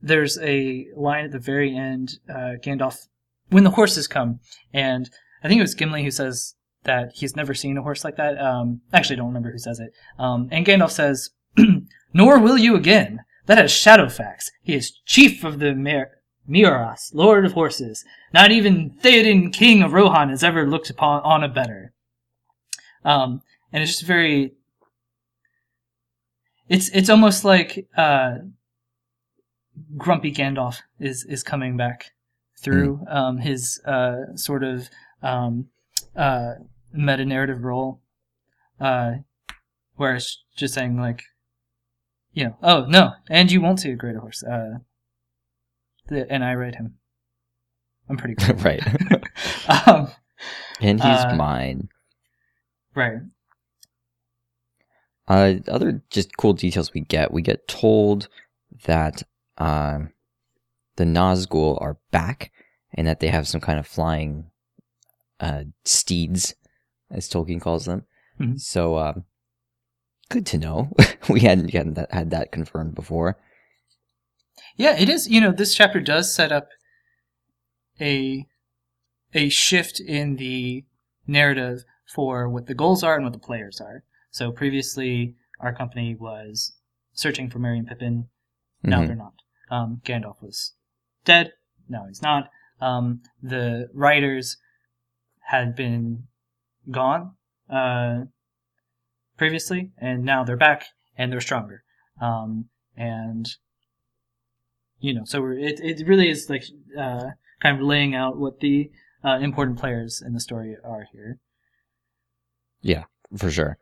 there's 0.01 0.39
a 0.41 0.87
line 0.97 1.25
at 1.25 1.33
the 1.33 1.39
very 1.39 1.77
end. 1.77 2.19
Uh, 2.29 2.55
Gandalf, 2.63 3.07
when 3.51 3.65
the 3.65 3.71
horses 3.71 4.07
come, 4.07 4.41
and 4.73 5.09
I 5.43 5.49
think 5.49 5.59
it 5.59 5.63
was 5.63 5.75
Gimli 5.75 6.03
who 6.03 6.11
says 6.11 6.55
that 6.85 7.13
he's 7.15 7.37
never 7.37 7.55
seen 7.55 7.79
a 7.79 7.83
horse 7.83 8.05
like 8.05 8.17
that. 8.17 8.41
Um, 8.41 8.81
I 8.93 8.99
actually 8.99 9.17
don't 9.17 9.29
remember 9.29 9.53
who 9.53 9.59
says 9.59 9.79
it. 9.79 9.93
Um, 10.19 10.49
and 10.51 10.67
Gandalf 10.67 10.91
says, 10.91 11.31
"Nor 12.13 12.39
will 12.39 12.59
you 12.59 12.75
again. 12.75 13.21
That 13.47 13.65
is 13.65 13.71
Shadowfax. 13.71 14.51
He 14.63 14.75
is 14.75 14.93
chief 15.05 15.45
of 15.45 15.59
the 15.59 15.75
Mer- 15.75 16.11
Mearas, 16.49 17.15
lord 17.15 17.45
of 17.45 17.53
horses. 17.53 18.05
Not 18.33 18.51
even 18.51 18.91
Theoden, 18.91 19.53
king 19.53 19.83
of 19.83 19.93
Rohan, 19.93 20.31
has 20.31 20.43
ever 20.43 20.67
looked 20.67 20.91
upon 20.91 21.23
on 21.23 21.45
a 21.45 21.49
better." 21.49 21.93
Um, 23.05 23.43
and 23.73 23.83
it's 23.83 23.93
just 23.93 24.05
very. 24.05 24.53
It's 26.69 26.89
it's 26.91 27.11
almost 27.11 27.45
like 27.45 27.87
uh, 27.97 28.39
grumpy 29.97 30.33
Gandalf 30.33 30.81
is 30.99 31.25
is 31.25 31.43
coming 31.43 31.77
back 31.77 32.13
through 32.59 33.05
um, 33.09 33.39
his 33.39 33.81
uh, 33.85 34.37
sort 34.37 34.63
of 34.63 34.89
um, 35.23 35.67
uh, 36.17 36.55
meta 36.93 37.25
narrative 37.25 37.65
role, 37.65 38.01
uh, 38.81 39.15
where 39.97 40.15
it's 40.15 40.43
just 40.57 40.75
saying 40.75 40.97
like, 40.97 41.25
you 42.33 42.45
know, 42.45 42.57
oh 42.63 42.87
no, 42.87 43.13
and 43.29 43.51
you 43.51 43.61
won't 43.61 43.81
see 43.81 43.91
a 43.91 43.97
greater 43.97 44.21
horse. 44.21 44.43
Uh, 44.43 44.79
and 46.11 46.45
I 46.45 46.55
ride 46.55 46.75
him. 46.77 46.95
I'm 48.09 48.17
pretty 48.17 48.35
cool. 48.35 48.57
right. 48.59 48.83
um, 49.89 50.09
and 50.81 51.01
he's 51.01 51.21
Uh, 51.25 51.35
mine. 51.37 51.89
right. 52.95 53.19
Uh, 55.29 55.55
other 55.69 56.03
just 56.11 56.37
cool 56.37 56.53
details 56.53 56.93
we 56.93 57.01
get. 57.01 57.33
We 57.33 57.43
get 57.43 57.69
told 57.69 58.29
that 58.85 59.23
um, 59.59 60.11
the 60.97 61.05
Nazgul 61.05 61.81
are 61.81 61.97
back 62.11 62.51
and 62.95 63.07
that 63.07 63.21
they 63.21 63.29
have 63.29 63.47
some 63.49 63.61
kind 63.61 63.79
of 63.79 63.87
flying 63.87 64.51
uh, 65.41 65.65
steeds, 65.85 66.55
as 67.11 67.29
Tolkien 67.29 67.61
calls 67.61 67.85
them. 67.87 68.05
Mhm. 68.41 68.61
So, 68.61 68.99
um, 68.99 69.25
good 70.29 70.45
to 70.47 70.59
know. 70.59 70.93
we 71.29 71.41
hadn't, 71.41 71.73
hadn't 71.73 71.95
that, 71.95 72.13
had 72.13 72.31
that 72.31 72.53
confirmed 72.53 72.95
before. 72.95 73.39
Yeah, 74.77 74.97
it 74.97 75.09
is. 75.09 75.29
You 75.29 75.41
know, 75.41 75.53
this 75.53 75.75
chapter 75.75 76.01
does 76.01 76.33
set 76.35 76.53
up 76.53 76.69
a 78.01 78.47
a 79.35 79.49
shift 79.49 80.01
in 80.01 80.37
the 80.37 80.85
narrative 81.27 81.85
for 82.15 82.49
what 82.49 82.67
the 82.67 82.75
goals 82.75 83.03
are 83.03 83.15
and 83.15 83.25
what 83.25 83.33
the 83.33 83.39
players 83.39 83.81
are. 83.81 84.03
So 84.31 84.53
previously, 84.53 85.35
our 85.61 85.75
company 85.75 86.15
was 86.15 86.75
searching 87.13 87.49
for 87.51 87.59
Merry 87.59 87.79
and 87.79 87.87
Pippin. 87.89 88.29
Now 88.83 89.03
Mhm. 89.03 89.07
they're 89.07 89.17
not. 89.17 89.35
Um, 89.71 90.01
Gandalf 90.05 90.43
was 90.43 90.75
dead. 91.25 91.53
Now 91.89 92.07
he's 92.07 92.23
not. 92.23 92.51
Um, 92.81 93.23
the 93.43 93.89
Riders 93.95 94.57
had 95.47 95.75
been 95.75 96.27
gone 96.91 97.37
uh, 97.71 98.25
previously, 99.37 99.93
and 99.99 100.25
now 100.25 100.45
they're 100.45 100.57
back 100.57 100.85
and 101.17 101.33
they're 101.33 101.41
stronger. 101.41 101.85
Um, 102.21 102.69
and 102.97 103.47
you 105.03 105.13
know, 105.13 105.25
so 105.25 105.45
it 105.49 105.81
it 105.83 106.07
really 106.07 106.31
is 106.31 106.49
like 106.49 106.65
uh, 106.99 107.31
kind 107.61 107.77
of 107.77 107.83
laying 107.83 108.15
out 108.15 108.39
what 108.39 108.61
the 108.61 108.91
uh, 109.25 109.39
important 109.41 109.79
players 109.79 110.23
in 110.25 110.33
the 110.33 110.41
story 110.41 110.77
are 110.85 111.07
here. 111.13 111.39
Yeah, 112.81 113.05
for 113.37 113.51
sure. 113.51 113.79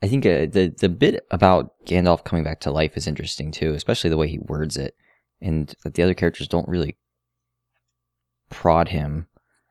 I 0.00 0.06
think 0.06 0.24
uh, 0.24 0.46
the 0.46 0.72
the 0.78 0.88
bit 0.88 1.26
about 1.32 1.72
Gandalf 1.84 2.24
coming 2.24 2.44
back 2.44 2.60
to 2.60 2.70
life 2.70 2.96
is 2.96 3.08
interesting 3.08 3.50
too, 3.50 3.74
especially 3.74 4.10
the 4.10 4.16
way 4.16 4.28
he 4.28 4.38
words 4.38 4.76
it, 4.76 4.94
and 5.40 5.74
that 5.82 5.94
the 5.94 6.04
other 6.04 6.14
characters 6.14 6.46
don't 6.46 6.68
really 6.68 6.96
prod 8.48 8.88
him 8.88 9.26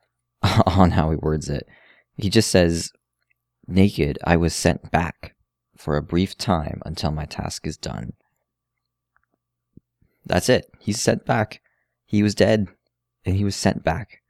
on 0.66 0.92
how 0.92 1.10
he 1.12 1.16
words 1.16 1.50
it. 1.50 1.66
He 2.18 2.30
just 2.30 2.52
says, 2.52 2.92
"Naked, 3.68 4.20
I 4.26 4.36
was 4.36 4.54
sent 4.54 4.92
back 4.92 5.34
for 5.78 5.96
a 5.96 6.04
brief 6.04 6.38
time 6.38 6.82
until 6.86 7.12
my 7.12 7.24
task 7.24 7.66
is 7.66 7.78
done." 7.78 8.12
That's 10.28 10.50
it. 10.50 10.70
He's 10.80 11.00
sent 11.02 11.26
back. 11.26 11.62
He 12.06 12.24
was 12.24 12.36
dead, 12.36 12.68
and 13.26 13.36
he 13.36 13.44
was 13.44 13.56
sent 13.56 13.84
back. 13.84 14.22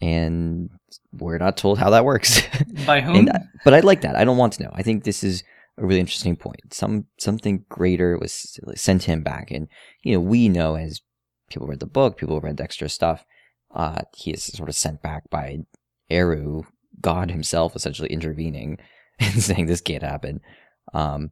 And 0.00 0.70
we're 1.12 1.38
not 1.38 1.56
told 1.56 1.78
how 1.78 1.90
that 1.90 2.04
works. 2.04 2.42
By 2.86 3.00
whom? 3.00 3.28
I- 3.28 3.40
but 3.64 3.74
I 3.74 3.80
like 3.80 4.02
that. 4.02 4.16
I 4.16 4.24
don't 4.24 4.36
want 4.36 4.54
to 4.54 4.62
know. 4.64 4.70
I 4.74 4.82
think 4.82 5.04
this 5.04 5.24
is 5.24 5.42
a 5.78 5.84
really 5.86 6.00
interesting 6.00 6.36
point. 6.36 6.72
Some 6.72 7.06
something 7.18 7.64
greater 7.68 8.18
was 8.18 8.58
sent 8.74 9.04
him 9.04 9.22
back, 9.22 9.50
and 9.50 9.68
you 10.02 10.14
know 10.14 10.20
we 10.20 10.48
know 10.48 10.76
as 10.76 11.00
people 11.50 11.66
read 11.66 11.80
the 11.80 11.86
book, 11.86 12.16
people 12.18 12.40
read 12.40 12.58
the 12.58 12.64
extra 12.64 12.88
stuff. 12.88 13.24
Uh, 13.74 14.02
he 14.14 14.30
is 14.30 14.44
sort 14.44 14.68
of 14.68 14.74
sent 14.74 15.02
back 15.02 15.28
by 15.30 15.58
Eru, 16.10 16.62
God 17.00 17.30
himself, 17.30 17.74
essentially 17.74 18.10
intervening 18.10 18.78
and 19.18 19.42
saying 19.42 19.66
this 19.66 19.80
can't 19.80 20.02
happen. 20.02 20.40
Um, 20.94 21.30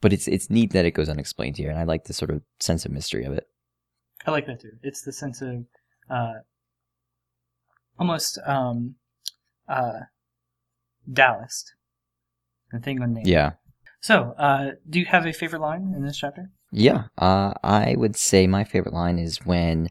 but 0.00 0.12
it's 0.12 0.28
it's 0.28 0.50
neat 0.50 0.72
that 0.72 0.84
it 0.84 0.92
goes 0.92 1.08
unexplained 1.08 1.56
here, 1.56 1.70
and 1.70 1.78
I 1.78 1.84
like 1.84 2.04
the 2.04 2.12
sort 2.12 2.30
of 2.30 2.42
sense 2.60 2.84
of 2.84 2.92
mystery 2.92 3.24
of 3.24 3.32
it. 3.32 3.46
I 4.26 4.30
like 4.30 4.46
that 4.46 4.60
too. 4.60 4.72
It's 4.82 5.02
the 5.02 5.12
sense 5.12 5.40
of 5.42 5.64
uh, 6.10 6.34
almost 7.98 8.38
um, 8.46 8.96
uh, 9.68 10.00
Taoist, 11.12 11.74
the 12.72 12.80
thing 12.80 13.00
unnamed. 13.02 13.26
Yeah, 13.26 13.52
So, 14.00 14.34
uh, 14.38 14.72
do 14.88 14.98
you 14.98 15.06
have 15.06 15.26
a 15.26 15.32
favorite 15.32 15.62
line 15.62 15.92
in 15.96 16.04
this 16.04 16.18
chapter? 16.18 16.50
Yeah, 16.72 17.04
uh, 17.16 17.54
I 17.62 17.94
would 17.96 18.16
say 18.16 18.46
my 18.46 18.64
favorite 18.64 18.94
line 18.94 19.18
is 19.18 19.46
when 19.46 19.88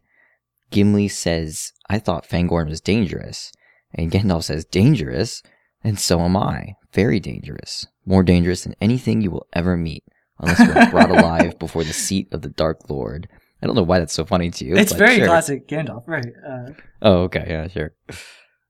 Gimli 0.72 1.08
says, 1.08 1.72
I 1.90 2.00
thought 2.00 2.28
Fangorn 2.28 2.68
was 2.70 2.82
dangerous. 2.82 3.52
And 3.94 4.12
Gandalf 4.12 4.44
says, 4.44 4.66
Dangerous? 4.66 5.42
And 5.84 6.00
so 6.00 6.20
am 6.20 6.36
I. 6.36 6.76
Very 6.92 7.20
dangerous. 7.20 7.88
More 8.06 8.24
dangerous 8.24 8.64
than 8.64 8.76
anything 8.82 9.22
you 9.22 9.32
will 9.32 9.48
ever 9.54 9.76
meet, 9.78 10.04
unless 10.40 10.60
we're 10.60 10.92
brought 10.92 11.10
alive 11.12 11.58
before 11.60 11.84
the 11.84 11.94
seat 11.94 12.28
of 12.32 12.42
the 12.42 12.50
Dark 12.50 12.90
Lord. 12.90 13.28
I 13.62 13.66
don't 13.66 13.76
know 13.76 13.84
why 13.84 14.00
that's 14.00 14.14
so 14.14 14.26
funny 14.26 14.52
to 14.52 14.66
you. 14.66 14.76
it's 14.76 14.92
very 14.94 15.18
sure. 15.18 15.26
classic 15.26 15.68
Gandalf, 15.68 16.04
right? 16.08 16.26
Uh, 16.48 16.72
Oh, 17.02 17.24
okay, 17.24 17.46
yeah, 17.48 17.68
sure. 17.68 17.94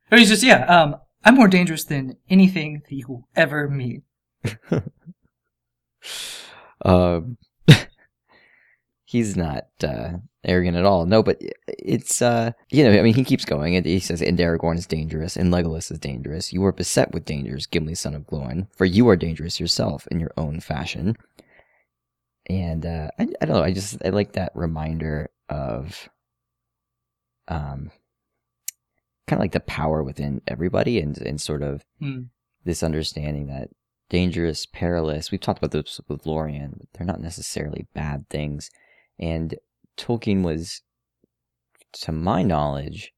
but 0.10 0.20
he's 0.20 0.30
just 0.30 0.44
yeah. 0.44 0.64
Um, 0.66 0.96
I'm 1.24 1.36
more 1.36 1.48
dangerous 1.48 1.84
than 1.84 2.16
anything 2.30 2.82
that 2.88 2.96
you 2.96 3.06
will 3.08 3.28
ever 3.36 3.68
meet. 3.70 4.04
Um, 6.84 7.38
he's 9.06 9.38
not 9.38 9.68
uh, 9.84 10.14
arrogant 10.44 10.76
at 10.76 10.86
all. 10.86 11.06
No, 11.06 11.24
but 11.24 11.40
it's 11.68 12.22
uh, 12.22 12.52
you 12.70 12.84
know, 12.84 12.92
I 12.98 13.02
mean, 13.02 13.14
he 13.14 13.24
keeps 13.24 13.46
going, 13.46 13.76
and 13.76 13.86
he 13.86 14.00
says, 14.00 14.22
"And 14.22 14.38
Aragorn 14.38 14.78
is 14.78 14.88
dangerous, 14.88 15.38
and 15.38 15.54
Legolas 15.54 15.92
is 15.92 16.00
dangerous. 16.00 16.52
You 16.52 16.66
are 16.66 16.72
beset 16.72 17.14
with 17.14 17.26
dangers, 17.26 17.66
Gimli, 17.68 17.96
son 17.96 18.16
of 18.16 18.24
Glóin, 18.28 18.68
for 18.76 18.86
you 18.86 19.08
are 19.10 19.16
dangerous 19.16 19.60
yourself 19.60 20.08
in 20.12 20.20
your 20.20 20.32
own 20.38 20.60
fashion." 20.60 21.16
And 22.48 22.86
uh, 22.86 23.10
I, 23.18 23.28
I 23.42 23.46
don't 23.46 23.58
know. 23.58 23.64
I 23.64 23.72
just 23.74 23.98
I 24.06 24.10
like 24.10 24.34
that 24.34 24.52
reminder 24.56 25.30
of, 25.50 26.10
um, 27.48 27.92
kind 29.28 29.40
of 29.40 29.44
like 29.44 29.52
the 29.52 29.60
power 29.62 30.04
within 30.04 30.42
everybody, 30.48 31.00
and 31.00 31.18
and 31.20 31.40
sort 31.40 31.62
of 31.64 31.84
Hmm. 32.00 32.24
this 32.64 32.84
understanding 32.84 33.48
that 33.48 33.70
dangerous, 34.10 34.66
perilous. 34.68 35.32
We've 35.32 35.42
talked 35.42 35.58
about 35.60 35.72
this 35.72 36.00
with 36.08 36.26
Lorien, 36.28 36.76
but 36.78 36.88
they're 36.94 37.08
not 37.08 37.22
necessarily 37.22 37.88
bad 37.96 38.30
things. 38.30 38.70
And 39.20 39.56
Tolkien 39.98 40.44
was, 40.44 40.82
to 42.02 42.12
my 42.12 42.44
knowledge, 42.44 43.14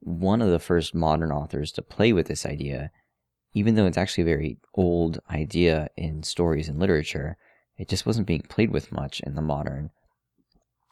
one 0.00 0.42
of 0.42 0.50
the 0.50 0.58
first 0.58 0.94
modern 0.94 1.32
authors 1.32 1.72
to 1.72 1.82
play 1.82 2.12
with 2.12 2.26
this 2.26 2.46
idea 2.46 2.90
even 3.54 3.74
though 3.74 3.86
it's 3.86 3.98
actually 3.98 4.22
a 4.22 4.26
very 4.26 4.58
old 4.74 5.18
idea 5.30 5.88
in 5.96 6.22
stories 6.22 6.68
and 6.68 6.78
literature, 6.78 7.36
it 7.76 7.88
just 7.88 8.06
wasn't 8.06 8.26
being 8.26 8.42
played 8.42 8.70
with 8.70 8.92
much 8.92 9.20
in 9.20 9.34
the 9.34 9.42
modern 9.42 9.90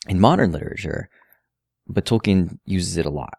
in 0.08 0.20
modern 0.20 0.52
literature. 0.52 1.08
But 1.86 2.06
Tolkien 2.06 2.58
uses 2.64 2.96
it 2.96 3.06
a 3.06 3.10
lot. 3.10 3.38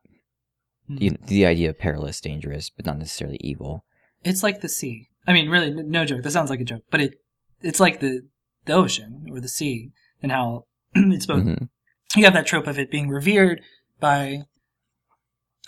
Mhm. 0.89 1.01
You 1.01 1.10
know, 1.12 1.18
the 1.25 1.46
idea 1.46 1.70
of 1.70 1.80
perilous, 1.80 2.22
dangerous, 2.22 2.70
but 2.70 2.86
not 2.86 2.98
necessarily 2.98 3.38
evil. 3.41 3.86
It's 4.24 4.44
like 4.44 4.62
the 4.62 4.70
sea. 4.70 5.10
I 5.25 5.34
mean, 5.34 5.50
really, 5.50 5.72
no 5.72 6.06
joke. 6.06 6.24
That 6.24 6.32
sounds 6.32 6.50
like 6.50 6.60
a 6.60 6.65
joke, 6.65 6.84
but 6.89 7.01
it 7.01 7.13
it's 7.62 7.80
like 7.80 8.00
the 8.00 8.27
the 8.65 8.74
ocean 8.74 9.25
or 9.32 9.39
the 9.39 9.48
sea, 9.48 9.91
and 10.22 10.32
how 10.32 10.65
it's 11.13 11.25
both. 11.25 11.43
Mhm. 11.43 11.69
You 12.15 12.25
have 12.25 12.33
that 12.33 12.45
trope 12.45 12.67
of 12.67 12.77
it 12.77 12.91
being 12.91 13.10
revered 13.10 13.62
by 14.00 14.43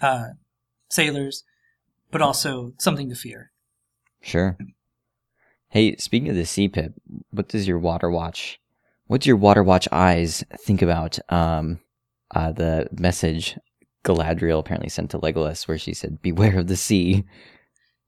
uh, 0.02 0.30
sailors, 0.90 1.44
but 2.12 2.22
also 2.22 2.74
something 2.78 3.10
to 3.10 3.16
fear. 3.16 3.52
Sure. 4.22 4.58
Hey, 5.70 5.96
speaking 5.98 6.30
of 6.30 6.36
the 6.36 6.46
sea 6.46 6.68
pip, 6.68 6.94
what 7.32 7.48
does 7.48 7.68
your 7.68 7.80
water 7.80 8.10
watch? 8.10 8.60
What 9.08 9.22
do 9.22 9.30
your 9.30 9.38
water 9.38 9.64
watch 9.64 9.88
eyes 9.92 10.44
think 10.60 10.82
about 10.82 11.20
um, 11.30 11.80
uh, 12.34 12.52
the 12.52 12.88
message 12.98 13.58
Galadriel 14.04 14.60
apparently 14.60 14.90
sent 14.90 15.12
to 15.12 15.20
Legolas, 15.20 15.68
where 15.68 15.78
she 15.78 15.94
said, 15.94 16.22
"Beware 16.22 16.60
of 16.60 16.68
the 16.68 16.76
sea. 16.76 17.24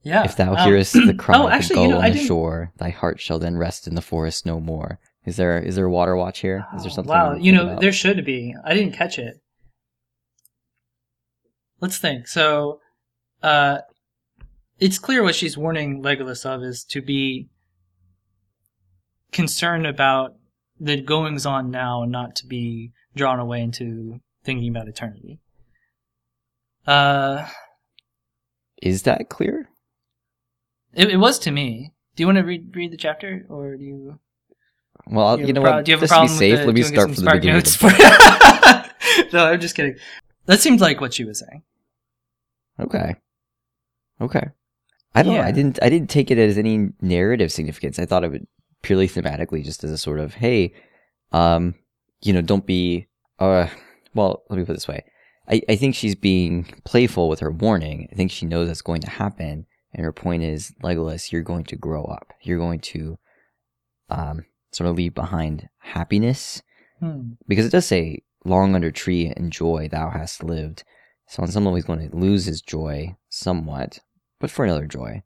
Yeah. 0.04 0.24
if 0.24 0.36
thou 0.38 0.52
um, 0.52 0.58
hearest 0.58 0.94
the 0.94 1.14
cry 1.18 1.36
oh, 1.36 1.48
of 1.48 1.68
the 1.68 1.68
you 1.70 1.76
gull 1.76 1.90
know, 1.90 2.02
on 2.02 2.12
the 2.12 2.18
shore, 2.18 2.72
thy 2.78 2.90
heart 2.92 3.20
shall 3.20 3.40
then 3.40 3.58
rest 3.58 3.88
in 3.88 3.96
the 3.96 4.02
forest 4.02 4.46
no 4.46 4.60
more." 4.60 5.00
Is 5.26 5.38
there 5.38 5.58
is 5.60 5.76
there 5.76 5.86
a 5.86 5.90
water 5.90 6.16
watch 6.16 6.40
here? 6.40 6.66
Is 6.76 6.84
there 6.84 6.92
Oh, 6.92 6.96
something? 6.96 7.10
Wow, 7.14 7.34
you 7.36 7.52
know, 7.52 7.64
about? 7.64 7.82
there 7.82 7.92
should 7.92 8.24
be. 8.26 8.54
I 8.64 8.74
didn't 8.74 8.94
catch 8.94 9.18
it. 9.18 9.42
Let's 11.82 11.98
think. 11.98 12.28
So, 12.28 12.80
uh, 13.44 13.80
it's 14.80 15.00
clear 15.00 15.24
what 15.24 15.36
she's 15.36 15.58
warning 15.58 16.02
Legolas 16.04 16.46
of 16.46 16.64
is 16.64 16.84
to 16.86 17.02
be 17.02 17.50
concerned 19.32 19.86
about 19.88 20.36
the 20.80 21.02
goings 21.02 21.46
on 21.46 21.72
now 21.72 22.04
and 22.04 22.12
not 22.12 22.36
to 22.38 22.46
be 22.48 22.92
drawn 23.16 23.40
away 23.40 23.62
into 23.62 24.20
thinking 24.44 24.70
about 24.70 24.88
eternity. 24.88 25.40
Uh, 26.86 27.48
Is 28.82 29.04
that 29.04 29.30
clear? 29.30 29.70
it, 30.94 31.10
it 31.10 31.18
was 31.18 31.40
to 31.40 31.52
me. 31.52 31.94
Do 32.16 32.24
you 32.24 32.28
want 32.28 32.38
to 32.38 32.44
read 32.44 32.76
read 32.76 32.92
the 32.92 32.98
chapter, 32.98 33.46
or 33.50 33.76
do 33.76 33.84
you? 33.84 34.20
Well, 35.08 35.40
you, 35.40 35.48
you 35.48 35.54
know 35.54 35.62
pro- 35.62 35.76
what? 35.78 35.86
Do 35.86 35.92
you 35.92 35.98
have 35.98 36.04
a 36.04 36.08
to 36.08 36.14
be 36.14 36.16
problem 36.16 36.38
safe, 36.38 36.52
with 36.52 36.60
the, 36.62 36.66
let 36.66 36.76
me 36.76 36.84
start 36.84 37.16
from 37.16 37.26
the 37.26 37.32
beginning. 37.32 37.56
notes 37.56 37.76
for- 37.76 37.90
no, 39.34 39.46
I'm 39.46 39.60
just 39.60 39.76
kidding. 39.76 39.96
That 40.46 40.60
seemed 40.60 40.82
like 40.82 41.02
what 41.02 41.14
she 41.14 41.24
was 41.24 41.40
saying. 41.40 41.64
Okay. 42.80 43.16
Okay. 44.22 44.48
I 45.14 45.24
don't 45.24 45.36
know. 45.36 45.42
I 45.42 45.52
didn't 45.52 45.80
I 45.82 45.90
didn't 45.90 46.10
take 46.10 46.30
it 46.30 46.38
as 46.38 46.58
any 46.58 46.90
narrative 47.02 47.52
significance. 47.52 48.00
I 48.00 48.06
thought 48.06 48.24
of 48.24 48.34
it 48.34 48.48
purely 48.82 49.08
thematically 49.08 49.64
just 49.64 49.84
as 49.84 49.92
a 49.92 49.98
sort 49.98 50.20
of, 50.20 50.36
hey, 50.36 50.74
um, 51.32 51.76
you 52.22 52.34
know, 52.34 52.42
don't 52.42 52.66
be 52.66 53.08
uh 53.40 53.68
well, 54.14 54.44
let 54.50 54.58
me 54.58 54.66
put 54.66 54.72
it 54.72 54.76
this 54.76 54.88
way. 54.88 55.04
I, 55.48 55.62
I 55.70 55.76
think 55.76 55.96
she's 55.96 56.16
being 56.16 56.66
playful 56.86 57.30
with 57.30 57.40
her 57.40 57.52
warning. 57.52 58.10
I 58.12 58.16
think 58.16 58.32
she 58.32 58.46
knows 58.46 58.68
that's 58.68 58.82
going 58.82 59.02
to 59.02 59.10
happen. 59.10 59.68
And 59.94 60.04
her 60.04 60.12
point 60.12 60.44
is, 60.44 60.74
Legolas, 60.84 61.32
you're 61.32 61.44
going 61.44 61.66
to 61.66 61.76
grow 61.76 62.04
up. 62.06 62.34
You're 62.42 62.60
going 62.60 62.80
to 62.80 63.18
um 64.10 64.46
sort 64.76 64.90
of 64.90 64.96
leave 64.96 65.14
behind 65.14 65.70
happiness 65.80 66.62
Hmm. 67.00 67.34
because 67.48 67.66
it 67.66 67.72
does 67.72 67.86
say 67.86 68.24
long 68.46 68.74
under 68.74 68.90
tree 68.92 69.32
and 69.36 69.52
joy 69.52 69.90
thou 69.92 70.10
hast 70.10 70.44
lived 70.44 70.84
so 71.28 71.44
in 71.44 71.52
some 71.52 71.66
level 71.66 71.76
he's 71.76 71.84
going 71.86 72.10
to 72.10 72.16
lose 72.16 72.46
his 72.46 72.62
joy 72.62 73.16
somewhat 73.30 74.00
but 74.40 74.50
for 74.50 74.64
another 74.64 74.88
joy 74.88 75.22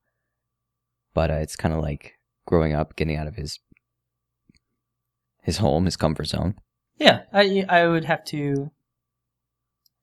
but 1.13 1.29
uh, 1.29 1.35
it's 1.35 1.55
kind 1.55 1.73
of 1.75 1.81
like 1.81 2.13
growing 2.47 2.73
up 2.73 2.95
getting 2.95 3.15
out 3.17 3.27
of 3.27 3.35
his 3.35 3.59
his 5.43 5.57
home 5.57 5.85
his 5.85 5.95
comfort 5.97 6.25
zone 6.25 6.55
Yeah, 6.97 7.21
I 7.31 7.65
I 7.69 7.87
would 7.87 8.05
have 8.05 8.23
to 8.25 8.71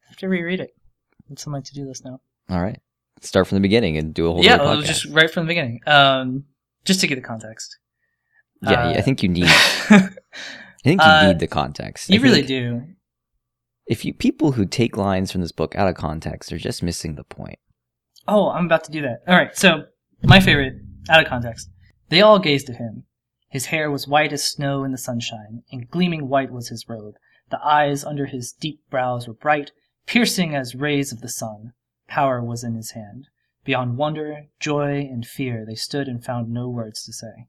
have 0.09 0.17
to 0.19 0.29
reread 0.29 0.61
it. 0.61 0.71
It's 1.31 1.47
on 1.47 1.53
my 1.53 1.61
to 1.61 1.75
do 1.75 1.85
list 1.87 2.05
now. 2.05 2.21
all 2.49 2.63
right 2.63 2.79
start 3.23 3.47
from 3.47 3.57
the 3.57 3.63
beginning 3.63 3.97
and 3.97 4.15
do 4.15 4.27
a 4.29 4.33
whole 4.33 4.45
yeah, 4.45 4.81
just 4.85 5.07
right 5.07 5.31
from 5.31 5.45
the 5.47 5.49
beginning. 5.49 5.81
Um, 5.87 6.45
just 6.85 7.01
to 7.01 7.07
get 7.07 7.15
the 7.17 7.23
context. 7.23 7.79
Yeah 8.71 8.89
uh, 8.89 8.99
i 8.99 9.01
think 9.01 9.23
you 9.23 9.29
need 9.29 9.45
i 9.91 10.09
think 10.85 11.01
you 11.01 11.07
Uh, 11.09 11.27
need 11.29 11.39
the 11.39 11.47
context 11.47 12.11
I 12.11 12.15
you 12.15 12.21
really 12.21 12.43
do. 12.43 12.83
if 13.87 14.05
you 14.05 14.13
people 14.15 14.53
who 14.53 14.65
take 14.67 14.97
lines 14.97 15.31
from 15.33 15.41
this 15.41 15.53
book 15.53 15.75
out 15.77 15.89
of 15.89 15.95
context 15.95 16.53
are 16.53 16.59
just 16.59 16.83
missing 16.83 17.15
the 17.15 17.25
point 17.25 17.59
Oh, 18.29 18.51
I'm 18.51 18.67
about 18.67 18.83
to 18.85 18.91
do 18.91 19.03
that. 19.03 19.21
All 19.29 19.37
right, 19.37 19.57
so 19.57 19.85
my 20.21 20.41
favorite, 20.41 20.75
out 21.09 21.23
of 21.23 21.29
context. 21.29 21.71
They 22.09 22.23
all 22.23 22.41
gazed 22.41 22.69
at 22.69 22.75
him. 22.75 23.05
His 23.51 23.67
hair 23.67 23.89
was 23.89 24.09
white 24.09 24.33
as 24.33 24.43
snow 24.45 24.83
in 24.83 24.91
the 24.91 24.99
sunshine, 24.99 25.63
and 25.71 25.89
gleaming 25.89 26.29
white 26.29 26.51
was 26.51 26.67
his 26.71 26.89
robe. 26.89 27.15
The 27.51 27.65
eyes 27.65 28.05
under 28.05 28.27
his 28.27 28.51
deep 28.53 28.81
brows 28.91 29.29
were 29.29 29.35
bright, 29.35 29.71
piercing 30.07 30.57
as 30.57 30.75
rays 30.75 31.13
of 31.13 31.21
the 31.21 31.29
sun. 31.29 31.73
Power 32.09 32.43
was 32.43 32.65
in 32.65 32.75
his 32.75 32.91
hand. 32.99 33.29
Beyond 33.65 33.97
wonder, 33.97 34.47
joy, 34.59 35.03
and 35.09 35.25
fear, 35.25 35.65
they 35.65 35.77
stood 35.77 36.09
and 36.09 36.25
found 36.25 36.49
no 36.51 36.69
words 36.69 37.05
to 37.05 37.13
say. 37.13 37.47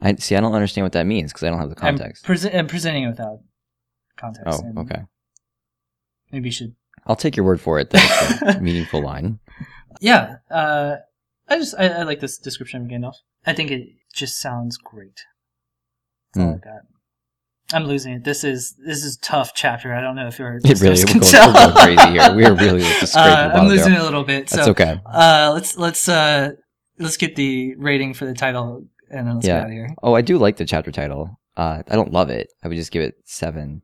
I 0.00 0.14
see 0.16 0.36
i 0.36 0.40
don't 0.40 0.54
understand 0.54 0.84
what 0.84 0.92
that 0.92 1.06
means 1.06 1.32
because 1.32 1.44
i 1.44 1.50
don't 1.50 1.58
have 1.58 1.68
the 1.70 1.74
context 1.74 2.24
I'm, 2.28 2.34
prese- 2.36 2.54
I'm 2.54 2.66
presenting 2.66 3.04
it 3.04 3.08
without 3.08 3.40
context. 4.16 4.62
oh 4.76 4.80
okay 4.82 5.02
Maybe 6.32 6.48
you 6.48 6.52
should. 6.52 6.74
i'll 7.06 7.16
take 7.16 7.36
your 7.36 7.46
word 7.46 7.60
for 7.60 7.78
it 7.78 7.90
That's 7.90 8.42
a 8.42 8.60
meaningful 8.68 9.02
line 9.02 9.38
Yeah, 10.00 10.36
uh, 10.50 10.96
I 11.48 11.56
just 11.58 11.74
I, 11.78 11.88
I 11.88 12.02
like 12.02 12.20
this 12.20 12.38
description 12.38 12.82
of 12.82 12.88
Gandalf. 12.88 13.14
I 13.46 13.52
think 13.54 13.70
it 13.70 13.88
just 14.14 14.38
sounds 14.38 14.76
great. 14.76 15.18
That's 16.34 16.44
all 16.46 16.54
I 16.54 16.58
got. 16.58 16.82
I'm 17.72 17.84
losing 17.88 18.12
it. 18.12 18.22
This 18.24 18.44
is 18.44 18.74
this 18.86 19.02
is 19.02 19.16
a 19.16 19.20
tough 19.20 19.52
chapter. 19.54 19.94
I 19.94 20.00
don't 20.02 20.14
know 20.14 20.26
if 20.28 20.38
you're. 20.38 20.56
It 20.62 20.80
really, 20.80 21.02
can 21.04 21.20
we're 21.20 21.20
going, 21.20 21.32
tell. 21.32 21.48
we're 21.48 21.72
going 21.72 21.96
crazy 21.96 22.10
here. 22.12 22.34
We 22.34 22.44
are 22.44 22.54
really 22.54 22.80
just 23.00 23.16
uh, 23.16 23.48
the 23.48 23.54
I'm 23.54 23.66
losing 23.68 23.92
there. 23.92 24.00
it 24.00 24.02
a 24.02 24.04
little 24.04 24.24
bit. 24.24 24.48
That's 24.48 24.64
so 24.66 24.70
okay. 24.72 25.00
uh, 25.06 25.50
let's 25.54 25.76
let's 25.78 26.08
uh, 26.08 26.50
let's 26.98 27.16
get 27.16 27.34
the 27.34 27.74
rating 27.76 28.12
for 28.14 28.26
the 28.26 28.34
title 28.34 28.84
and 29.10 29.26
then 29.26 29.34
let's 29.36 29.46
Yeah. 29.46 29.54
get 29.56 29.62
out 29.64 29.66
of 29.66 29.72
here. 29.72 29.94
Oh, 30.02 30.14
I 30.14 30.20
do 30.22 30.38
like 30.38 30.56
the 30.56 30.64
chapter 30.64 30.90
title. 30.92 31.38
Uh, 31.56 31.82
I 31.88 31.94
don't 31.96 32.12
love 32.12 32.30
it. 32.30 32.52
I 32.62 32.68
would 32.68 32.76
just 32.76 32.92
give 32.92 33.02
it 33.02 33.16
seven 33.24 33.82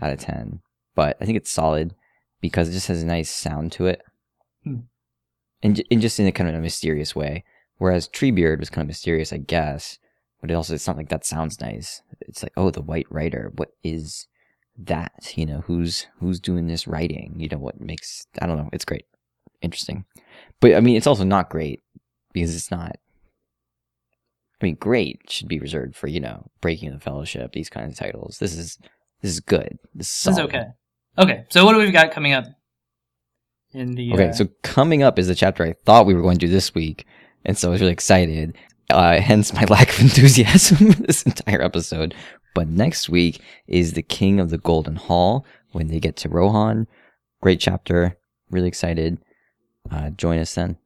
out 0.00 0.12
of 0.12 0.18
ten. 0.18 0.60
But 0.94 1.16
I 1.20 1.24
think 1.24 1.36
it's 1.36 1.50
solid 1.50 1.94
because 2.40 2.68
it 2.68 2.72
just 2.72 2.88
has 2.88 3.02
a 3.02 3.06
nice 3.06 3.30
sound 3.30 3.72
to 3.72 3.86
it, 3.86 4.02
Hmm. 4.64 4.80
and 5.62 5.82
and 5.90 6.00
just 6.00 6.18
in 6.18 6.26
a 6.26 6.32
kind 6.32 6.48
of 6.48 6.54
a 6.56 6.60
mysterious 6.60 7.14
way. 7.14 7.44
Whereas 7.78 8.08
Treebeard 8.08 8.58
was 8.60 8.70
kind 8.70 8.82
of 8.82 8.88
mysterious, 8.88 9.32
I 9.32 9.36
guess, 9.36 9.98
but 10.40 10.50
it 10.50 10.54
also 10.54 10.74
it's 10.74 10.86
not 10.86 10.96
like 10.96 11.10
that 11.10 11.26
sounds 11.26 11.60
nice. 11.60 12.02
It's 12.22 12.42
like, 12.42 12.52
oh, 12.56 12.70
the 12.70 12.80
White 12.82 13.06
Rider. 13.10 13.52
What 13.56 13.72
is 13.82 14.26
that? 14.78 15.34
You 15.36 15.44
know, 15.46 15.60
who's 15.66 16.06
who's 16.18 16.40
doing 16.40 16.66
this 16.66 16.86
writing? 16.86 17.34
You 17.38 17.48
know, 17.48 17.58
what 17.58 17.80
makes 17.80 18.26
I 18.40 18.46
don't 18.46 18.56
know. 18.56 18.70
It's 18.72 18.84
great, 18.86 19.04
interesting, 19.60 20.04
but 20.60 20.74
I 20.74 20.80
mean, 20.80 20.96
it's 20.96 21.06
also 21.06 21.24
not 21.24 21.50
great 21.50 21.82
because 22.32 22.56
it's 22.56 22.70
not. 22.70 22.96
I 24.60 24.64
mean, 24.64 24.76
great 24.76 25.30
should 25.30 25.48
be 25.48 25.58
reserved 25.58 25.96
for 25.96 26.06
you 26.06 26.20
know 26.20 26.50
breaking 26.60 26.92
the 26.92 27.00
fellowship. 27.00 27.52
These 27.52 27.70
kinds 27.70 27.92
of 27.92 27.98
titles. 27.98 28.38
This 28.38 28.56
is 28.56 28.78
this 29.22 29.32
is 29.32 29.40
good. 29.40 29.78
This 29.94 30.08
is 30.08 30.24
This 30.24 30.34
is 30.34 30.40
okay. 30.40 30.64
Okay, 31.18 31.44
so 31.50 31.64
what 31.64 31.72
do 31.72 31.78
we've 31.78 31.92
got 31.92 32.12
coming 32.12 32.32
up? 32.32 32.44
In 33.72 33.92
the 33.92 34.12
Okay, 34.12 34.28
uh, 34.28 34.32
so 34.32 34.48
coming 34.62 35.02
up 35.02 35.18
is 35.18 35.28
the 35.28 35.34
chapter 35.34 35.64
I 35.64 35.74
thought 35.84 36.06
we 36.06 36.14
were 36.14 36.22
going 36.22 36.38
to 36.38 36.46
do 36.46 36.52
this 36.52 36.74
week, 36.74 37.06
and 37.44 37.56
so 37.56 37.68
I 37.68 37.72
was 37.72 37.80
really 37.80 37.92
excited. 37.92 38.56
Uh, 38.90 39.20
hence 39.20 39.52
my 39.52 39.64
lack 39.68 39.90
of 39.90 40.00
enthusiasm 40.00 40.90
this 40.92 41.22
entire 41.22 41.62
episode. 41.62 42.14
But 42.54 42.68
next 42.68 43.10
week 43.10 43.42
is 43.66 43.92
the 43.92 44.02
King 44.02 44.40
of 44.40 44.48
the 44.48 44.58
Golden 44.58 44.96
Hall 44.96 45.44
when 45.72 45.88
they 45.88 46.00
get 46.00 46.16
to 46.16 46.30
Rohan. 46.30 46.86
Great 47.42 47.60
chapter. 47.60 48.16
Really 48.50 48.68
excited. 48.68 49.18
Uh, 49.90 50.10
join 50.10 50.38
us 50.38 50.54
then. 50.54 50.78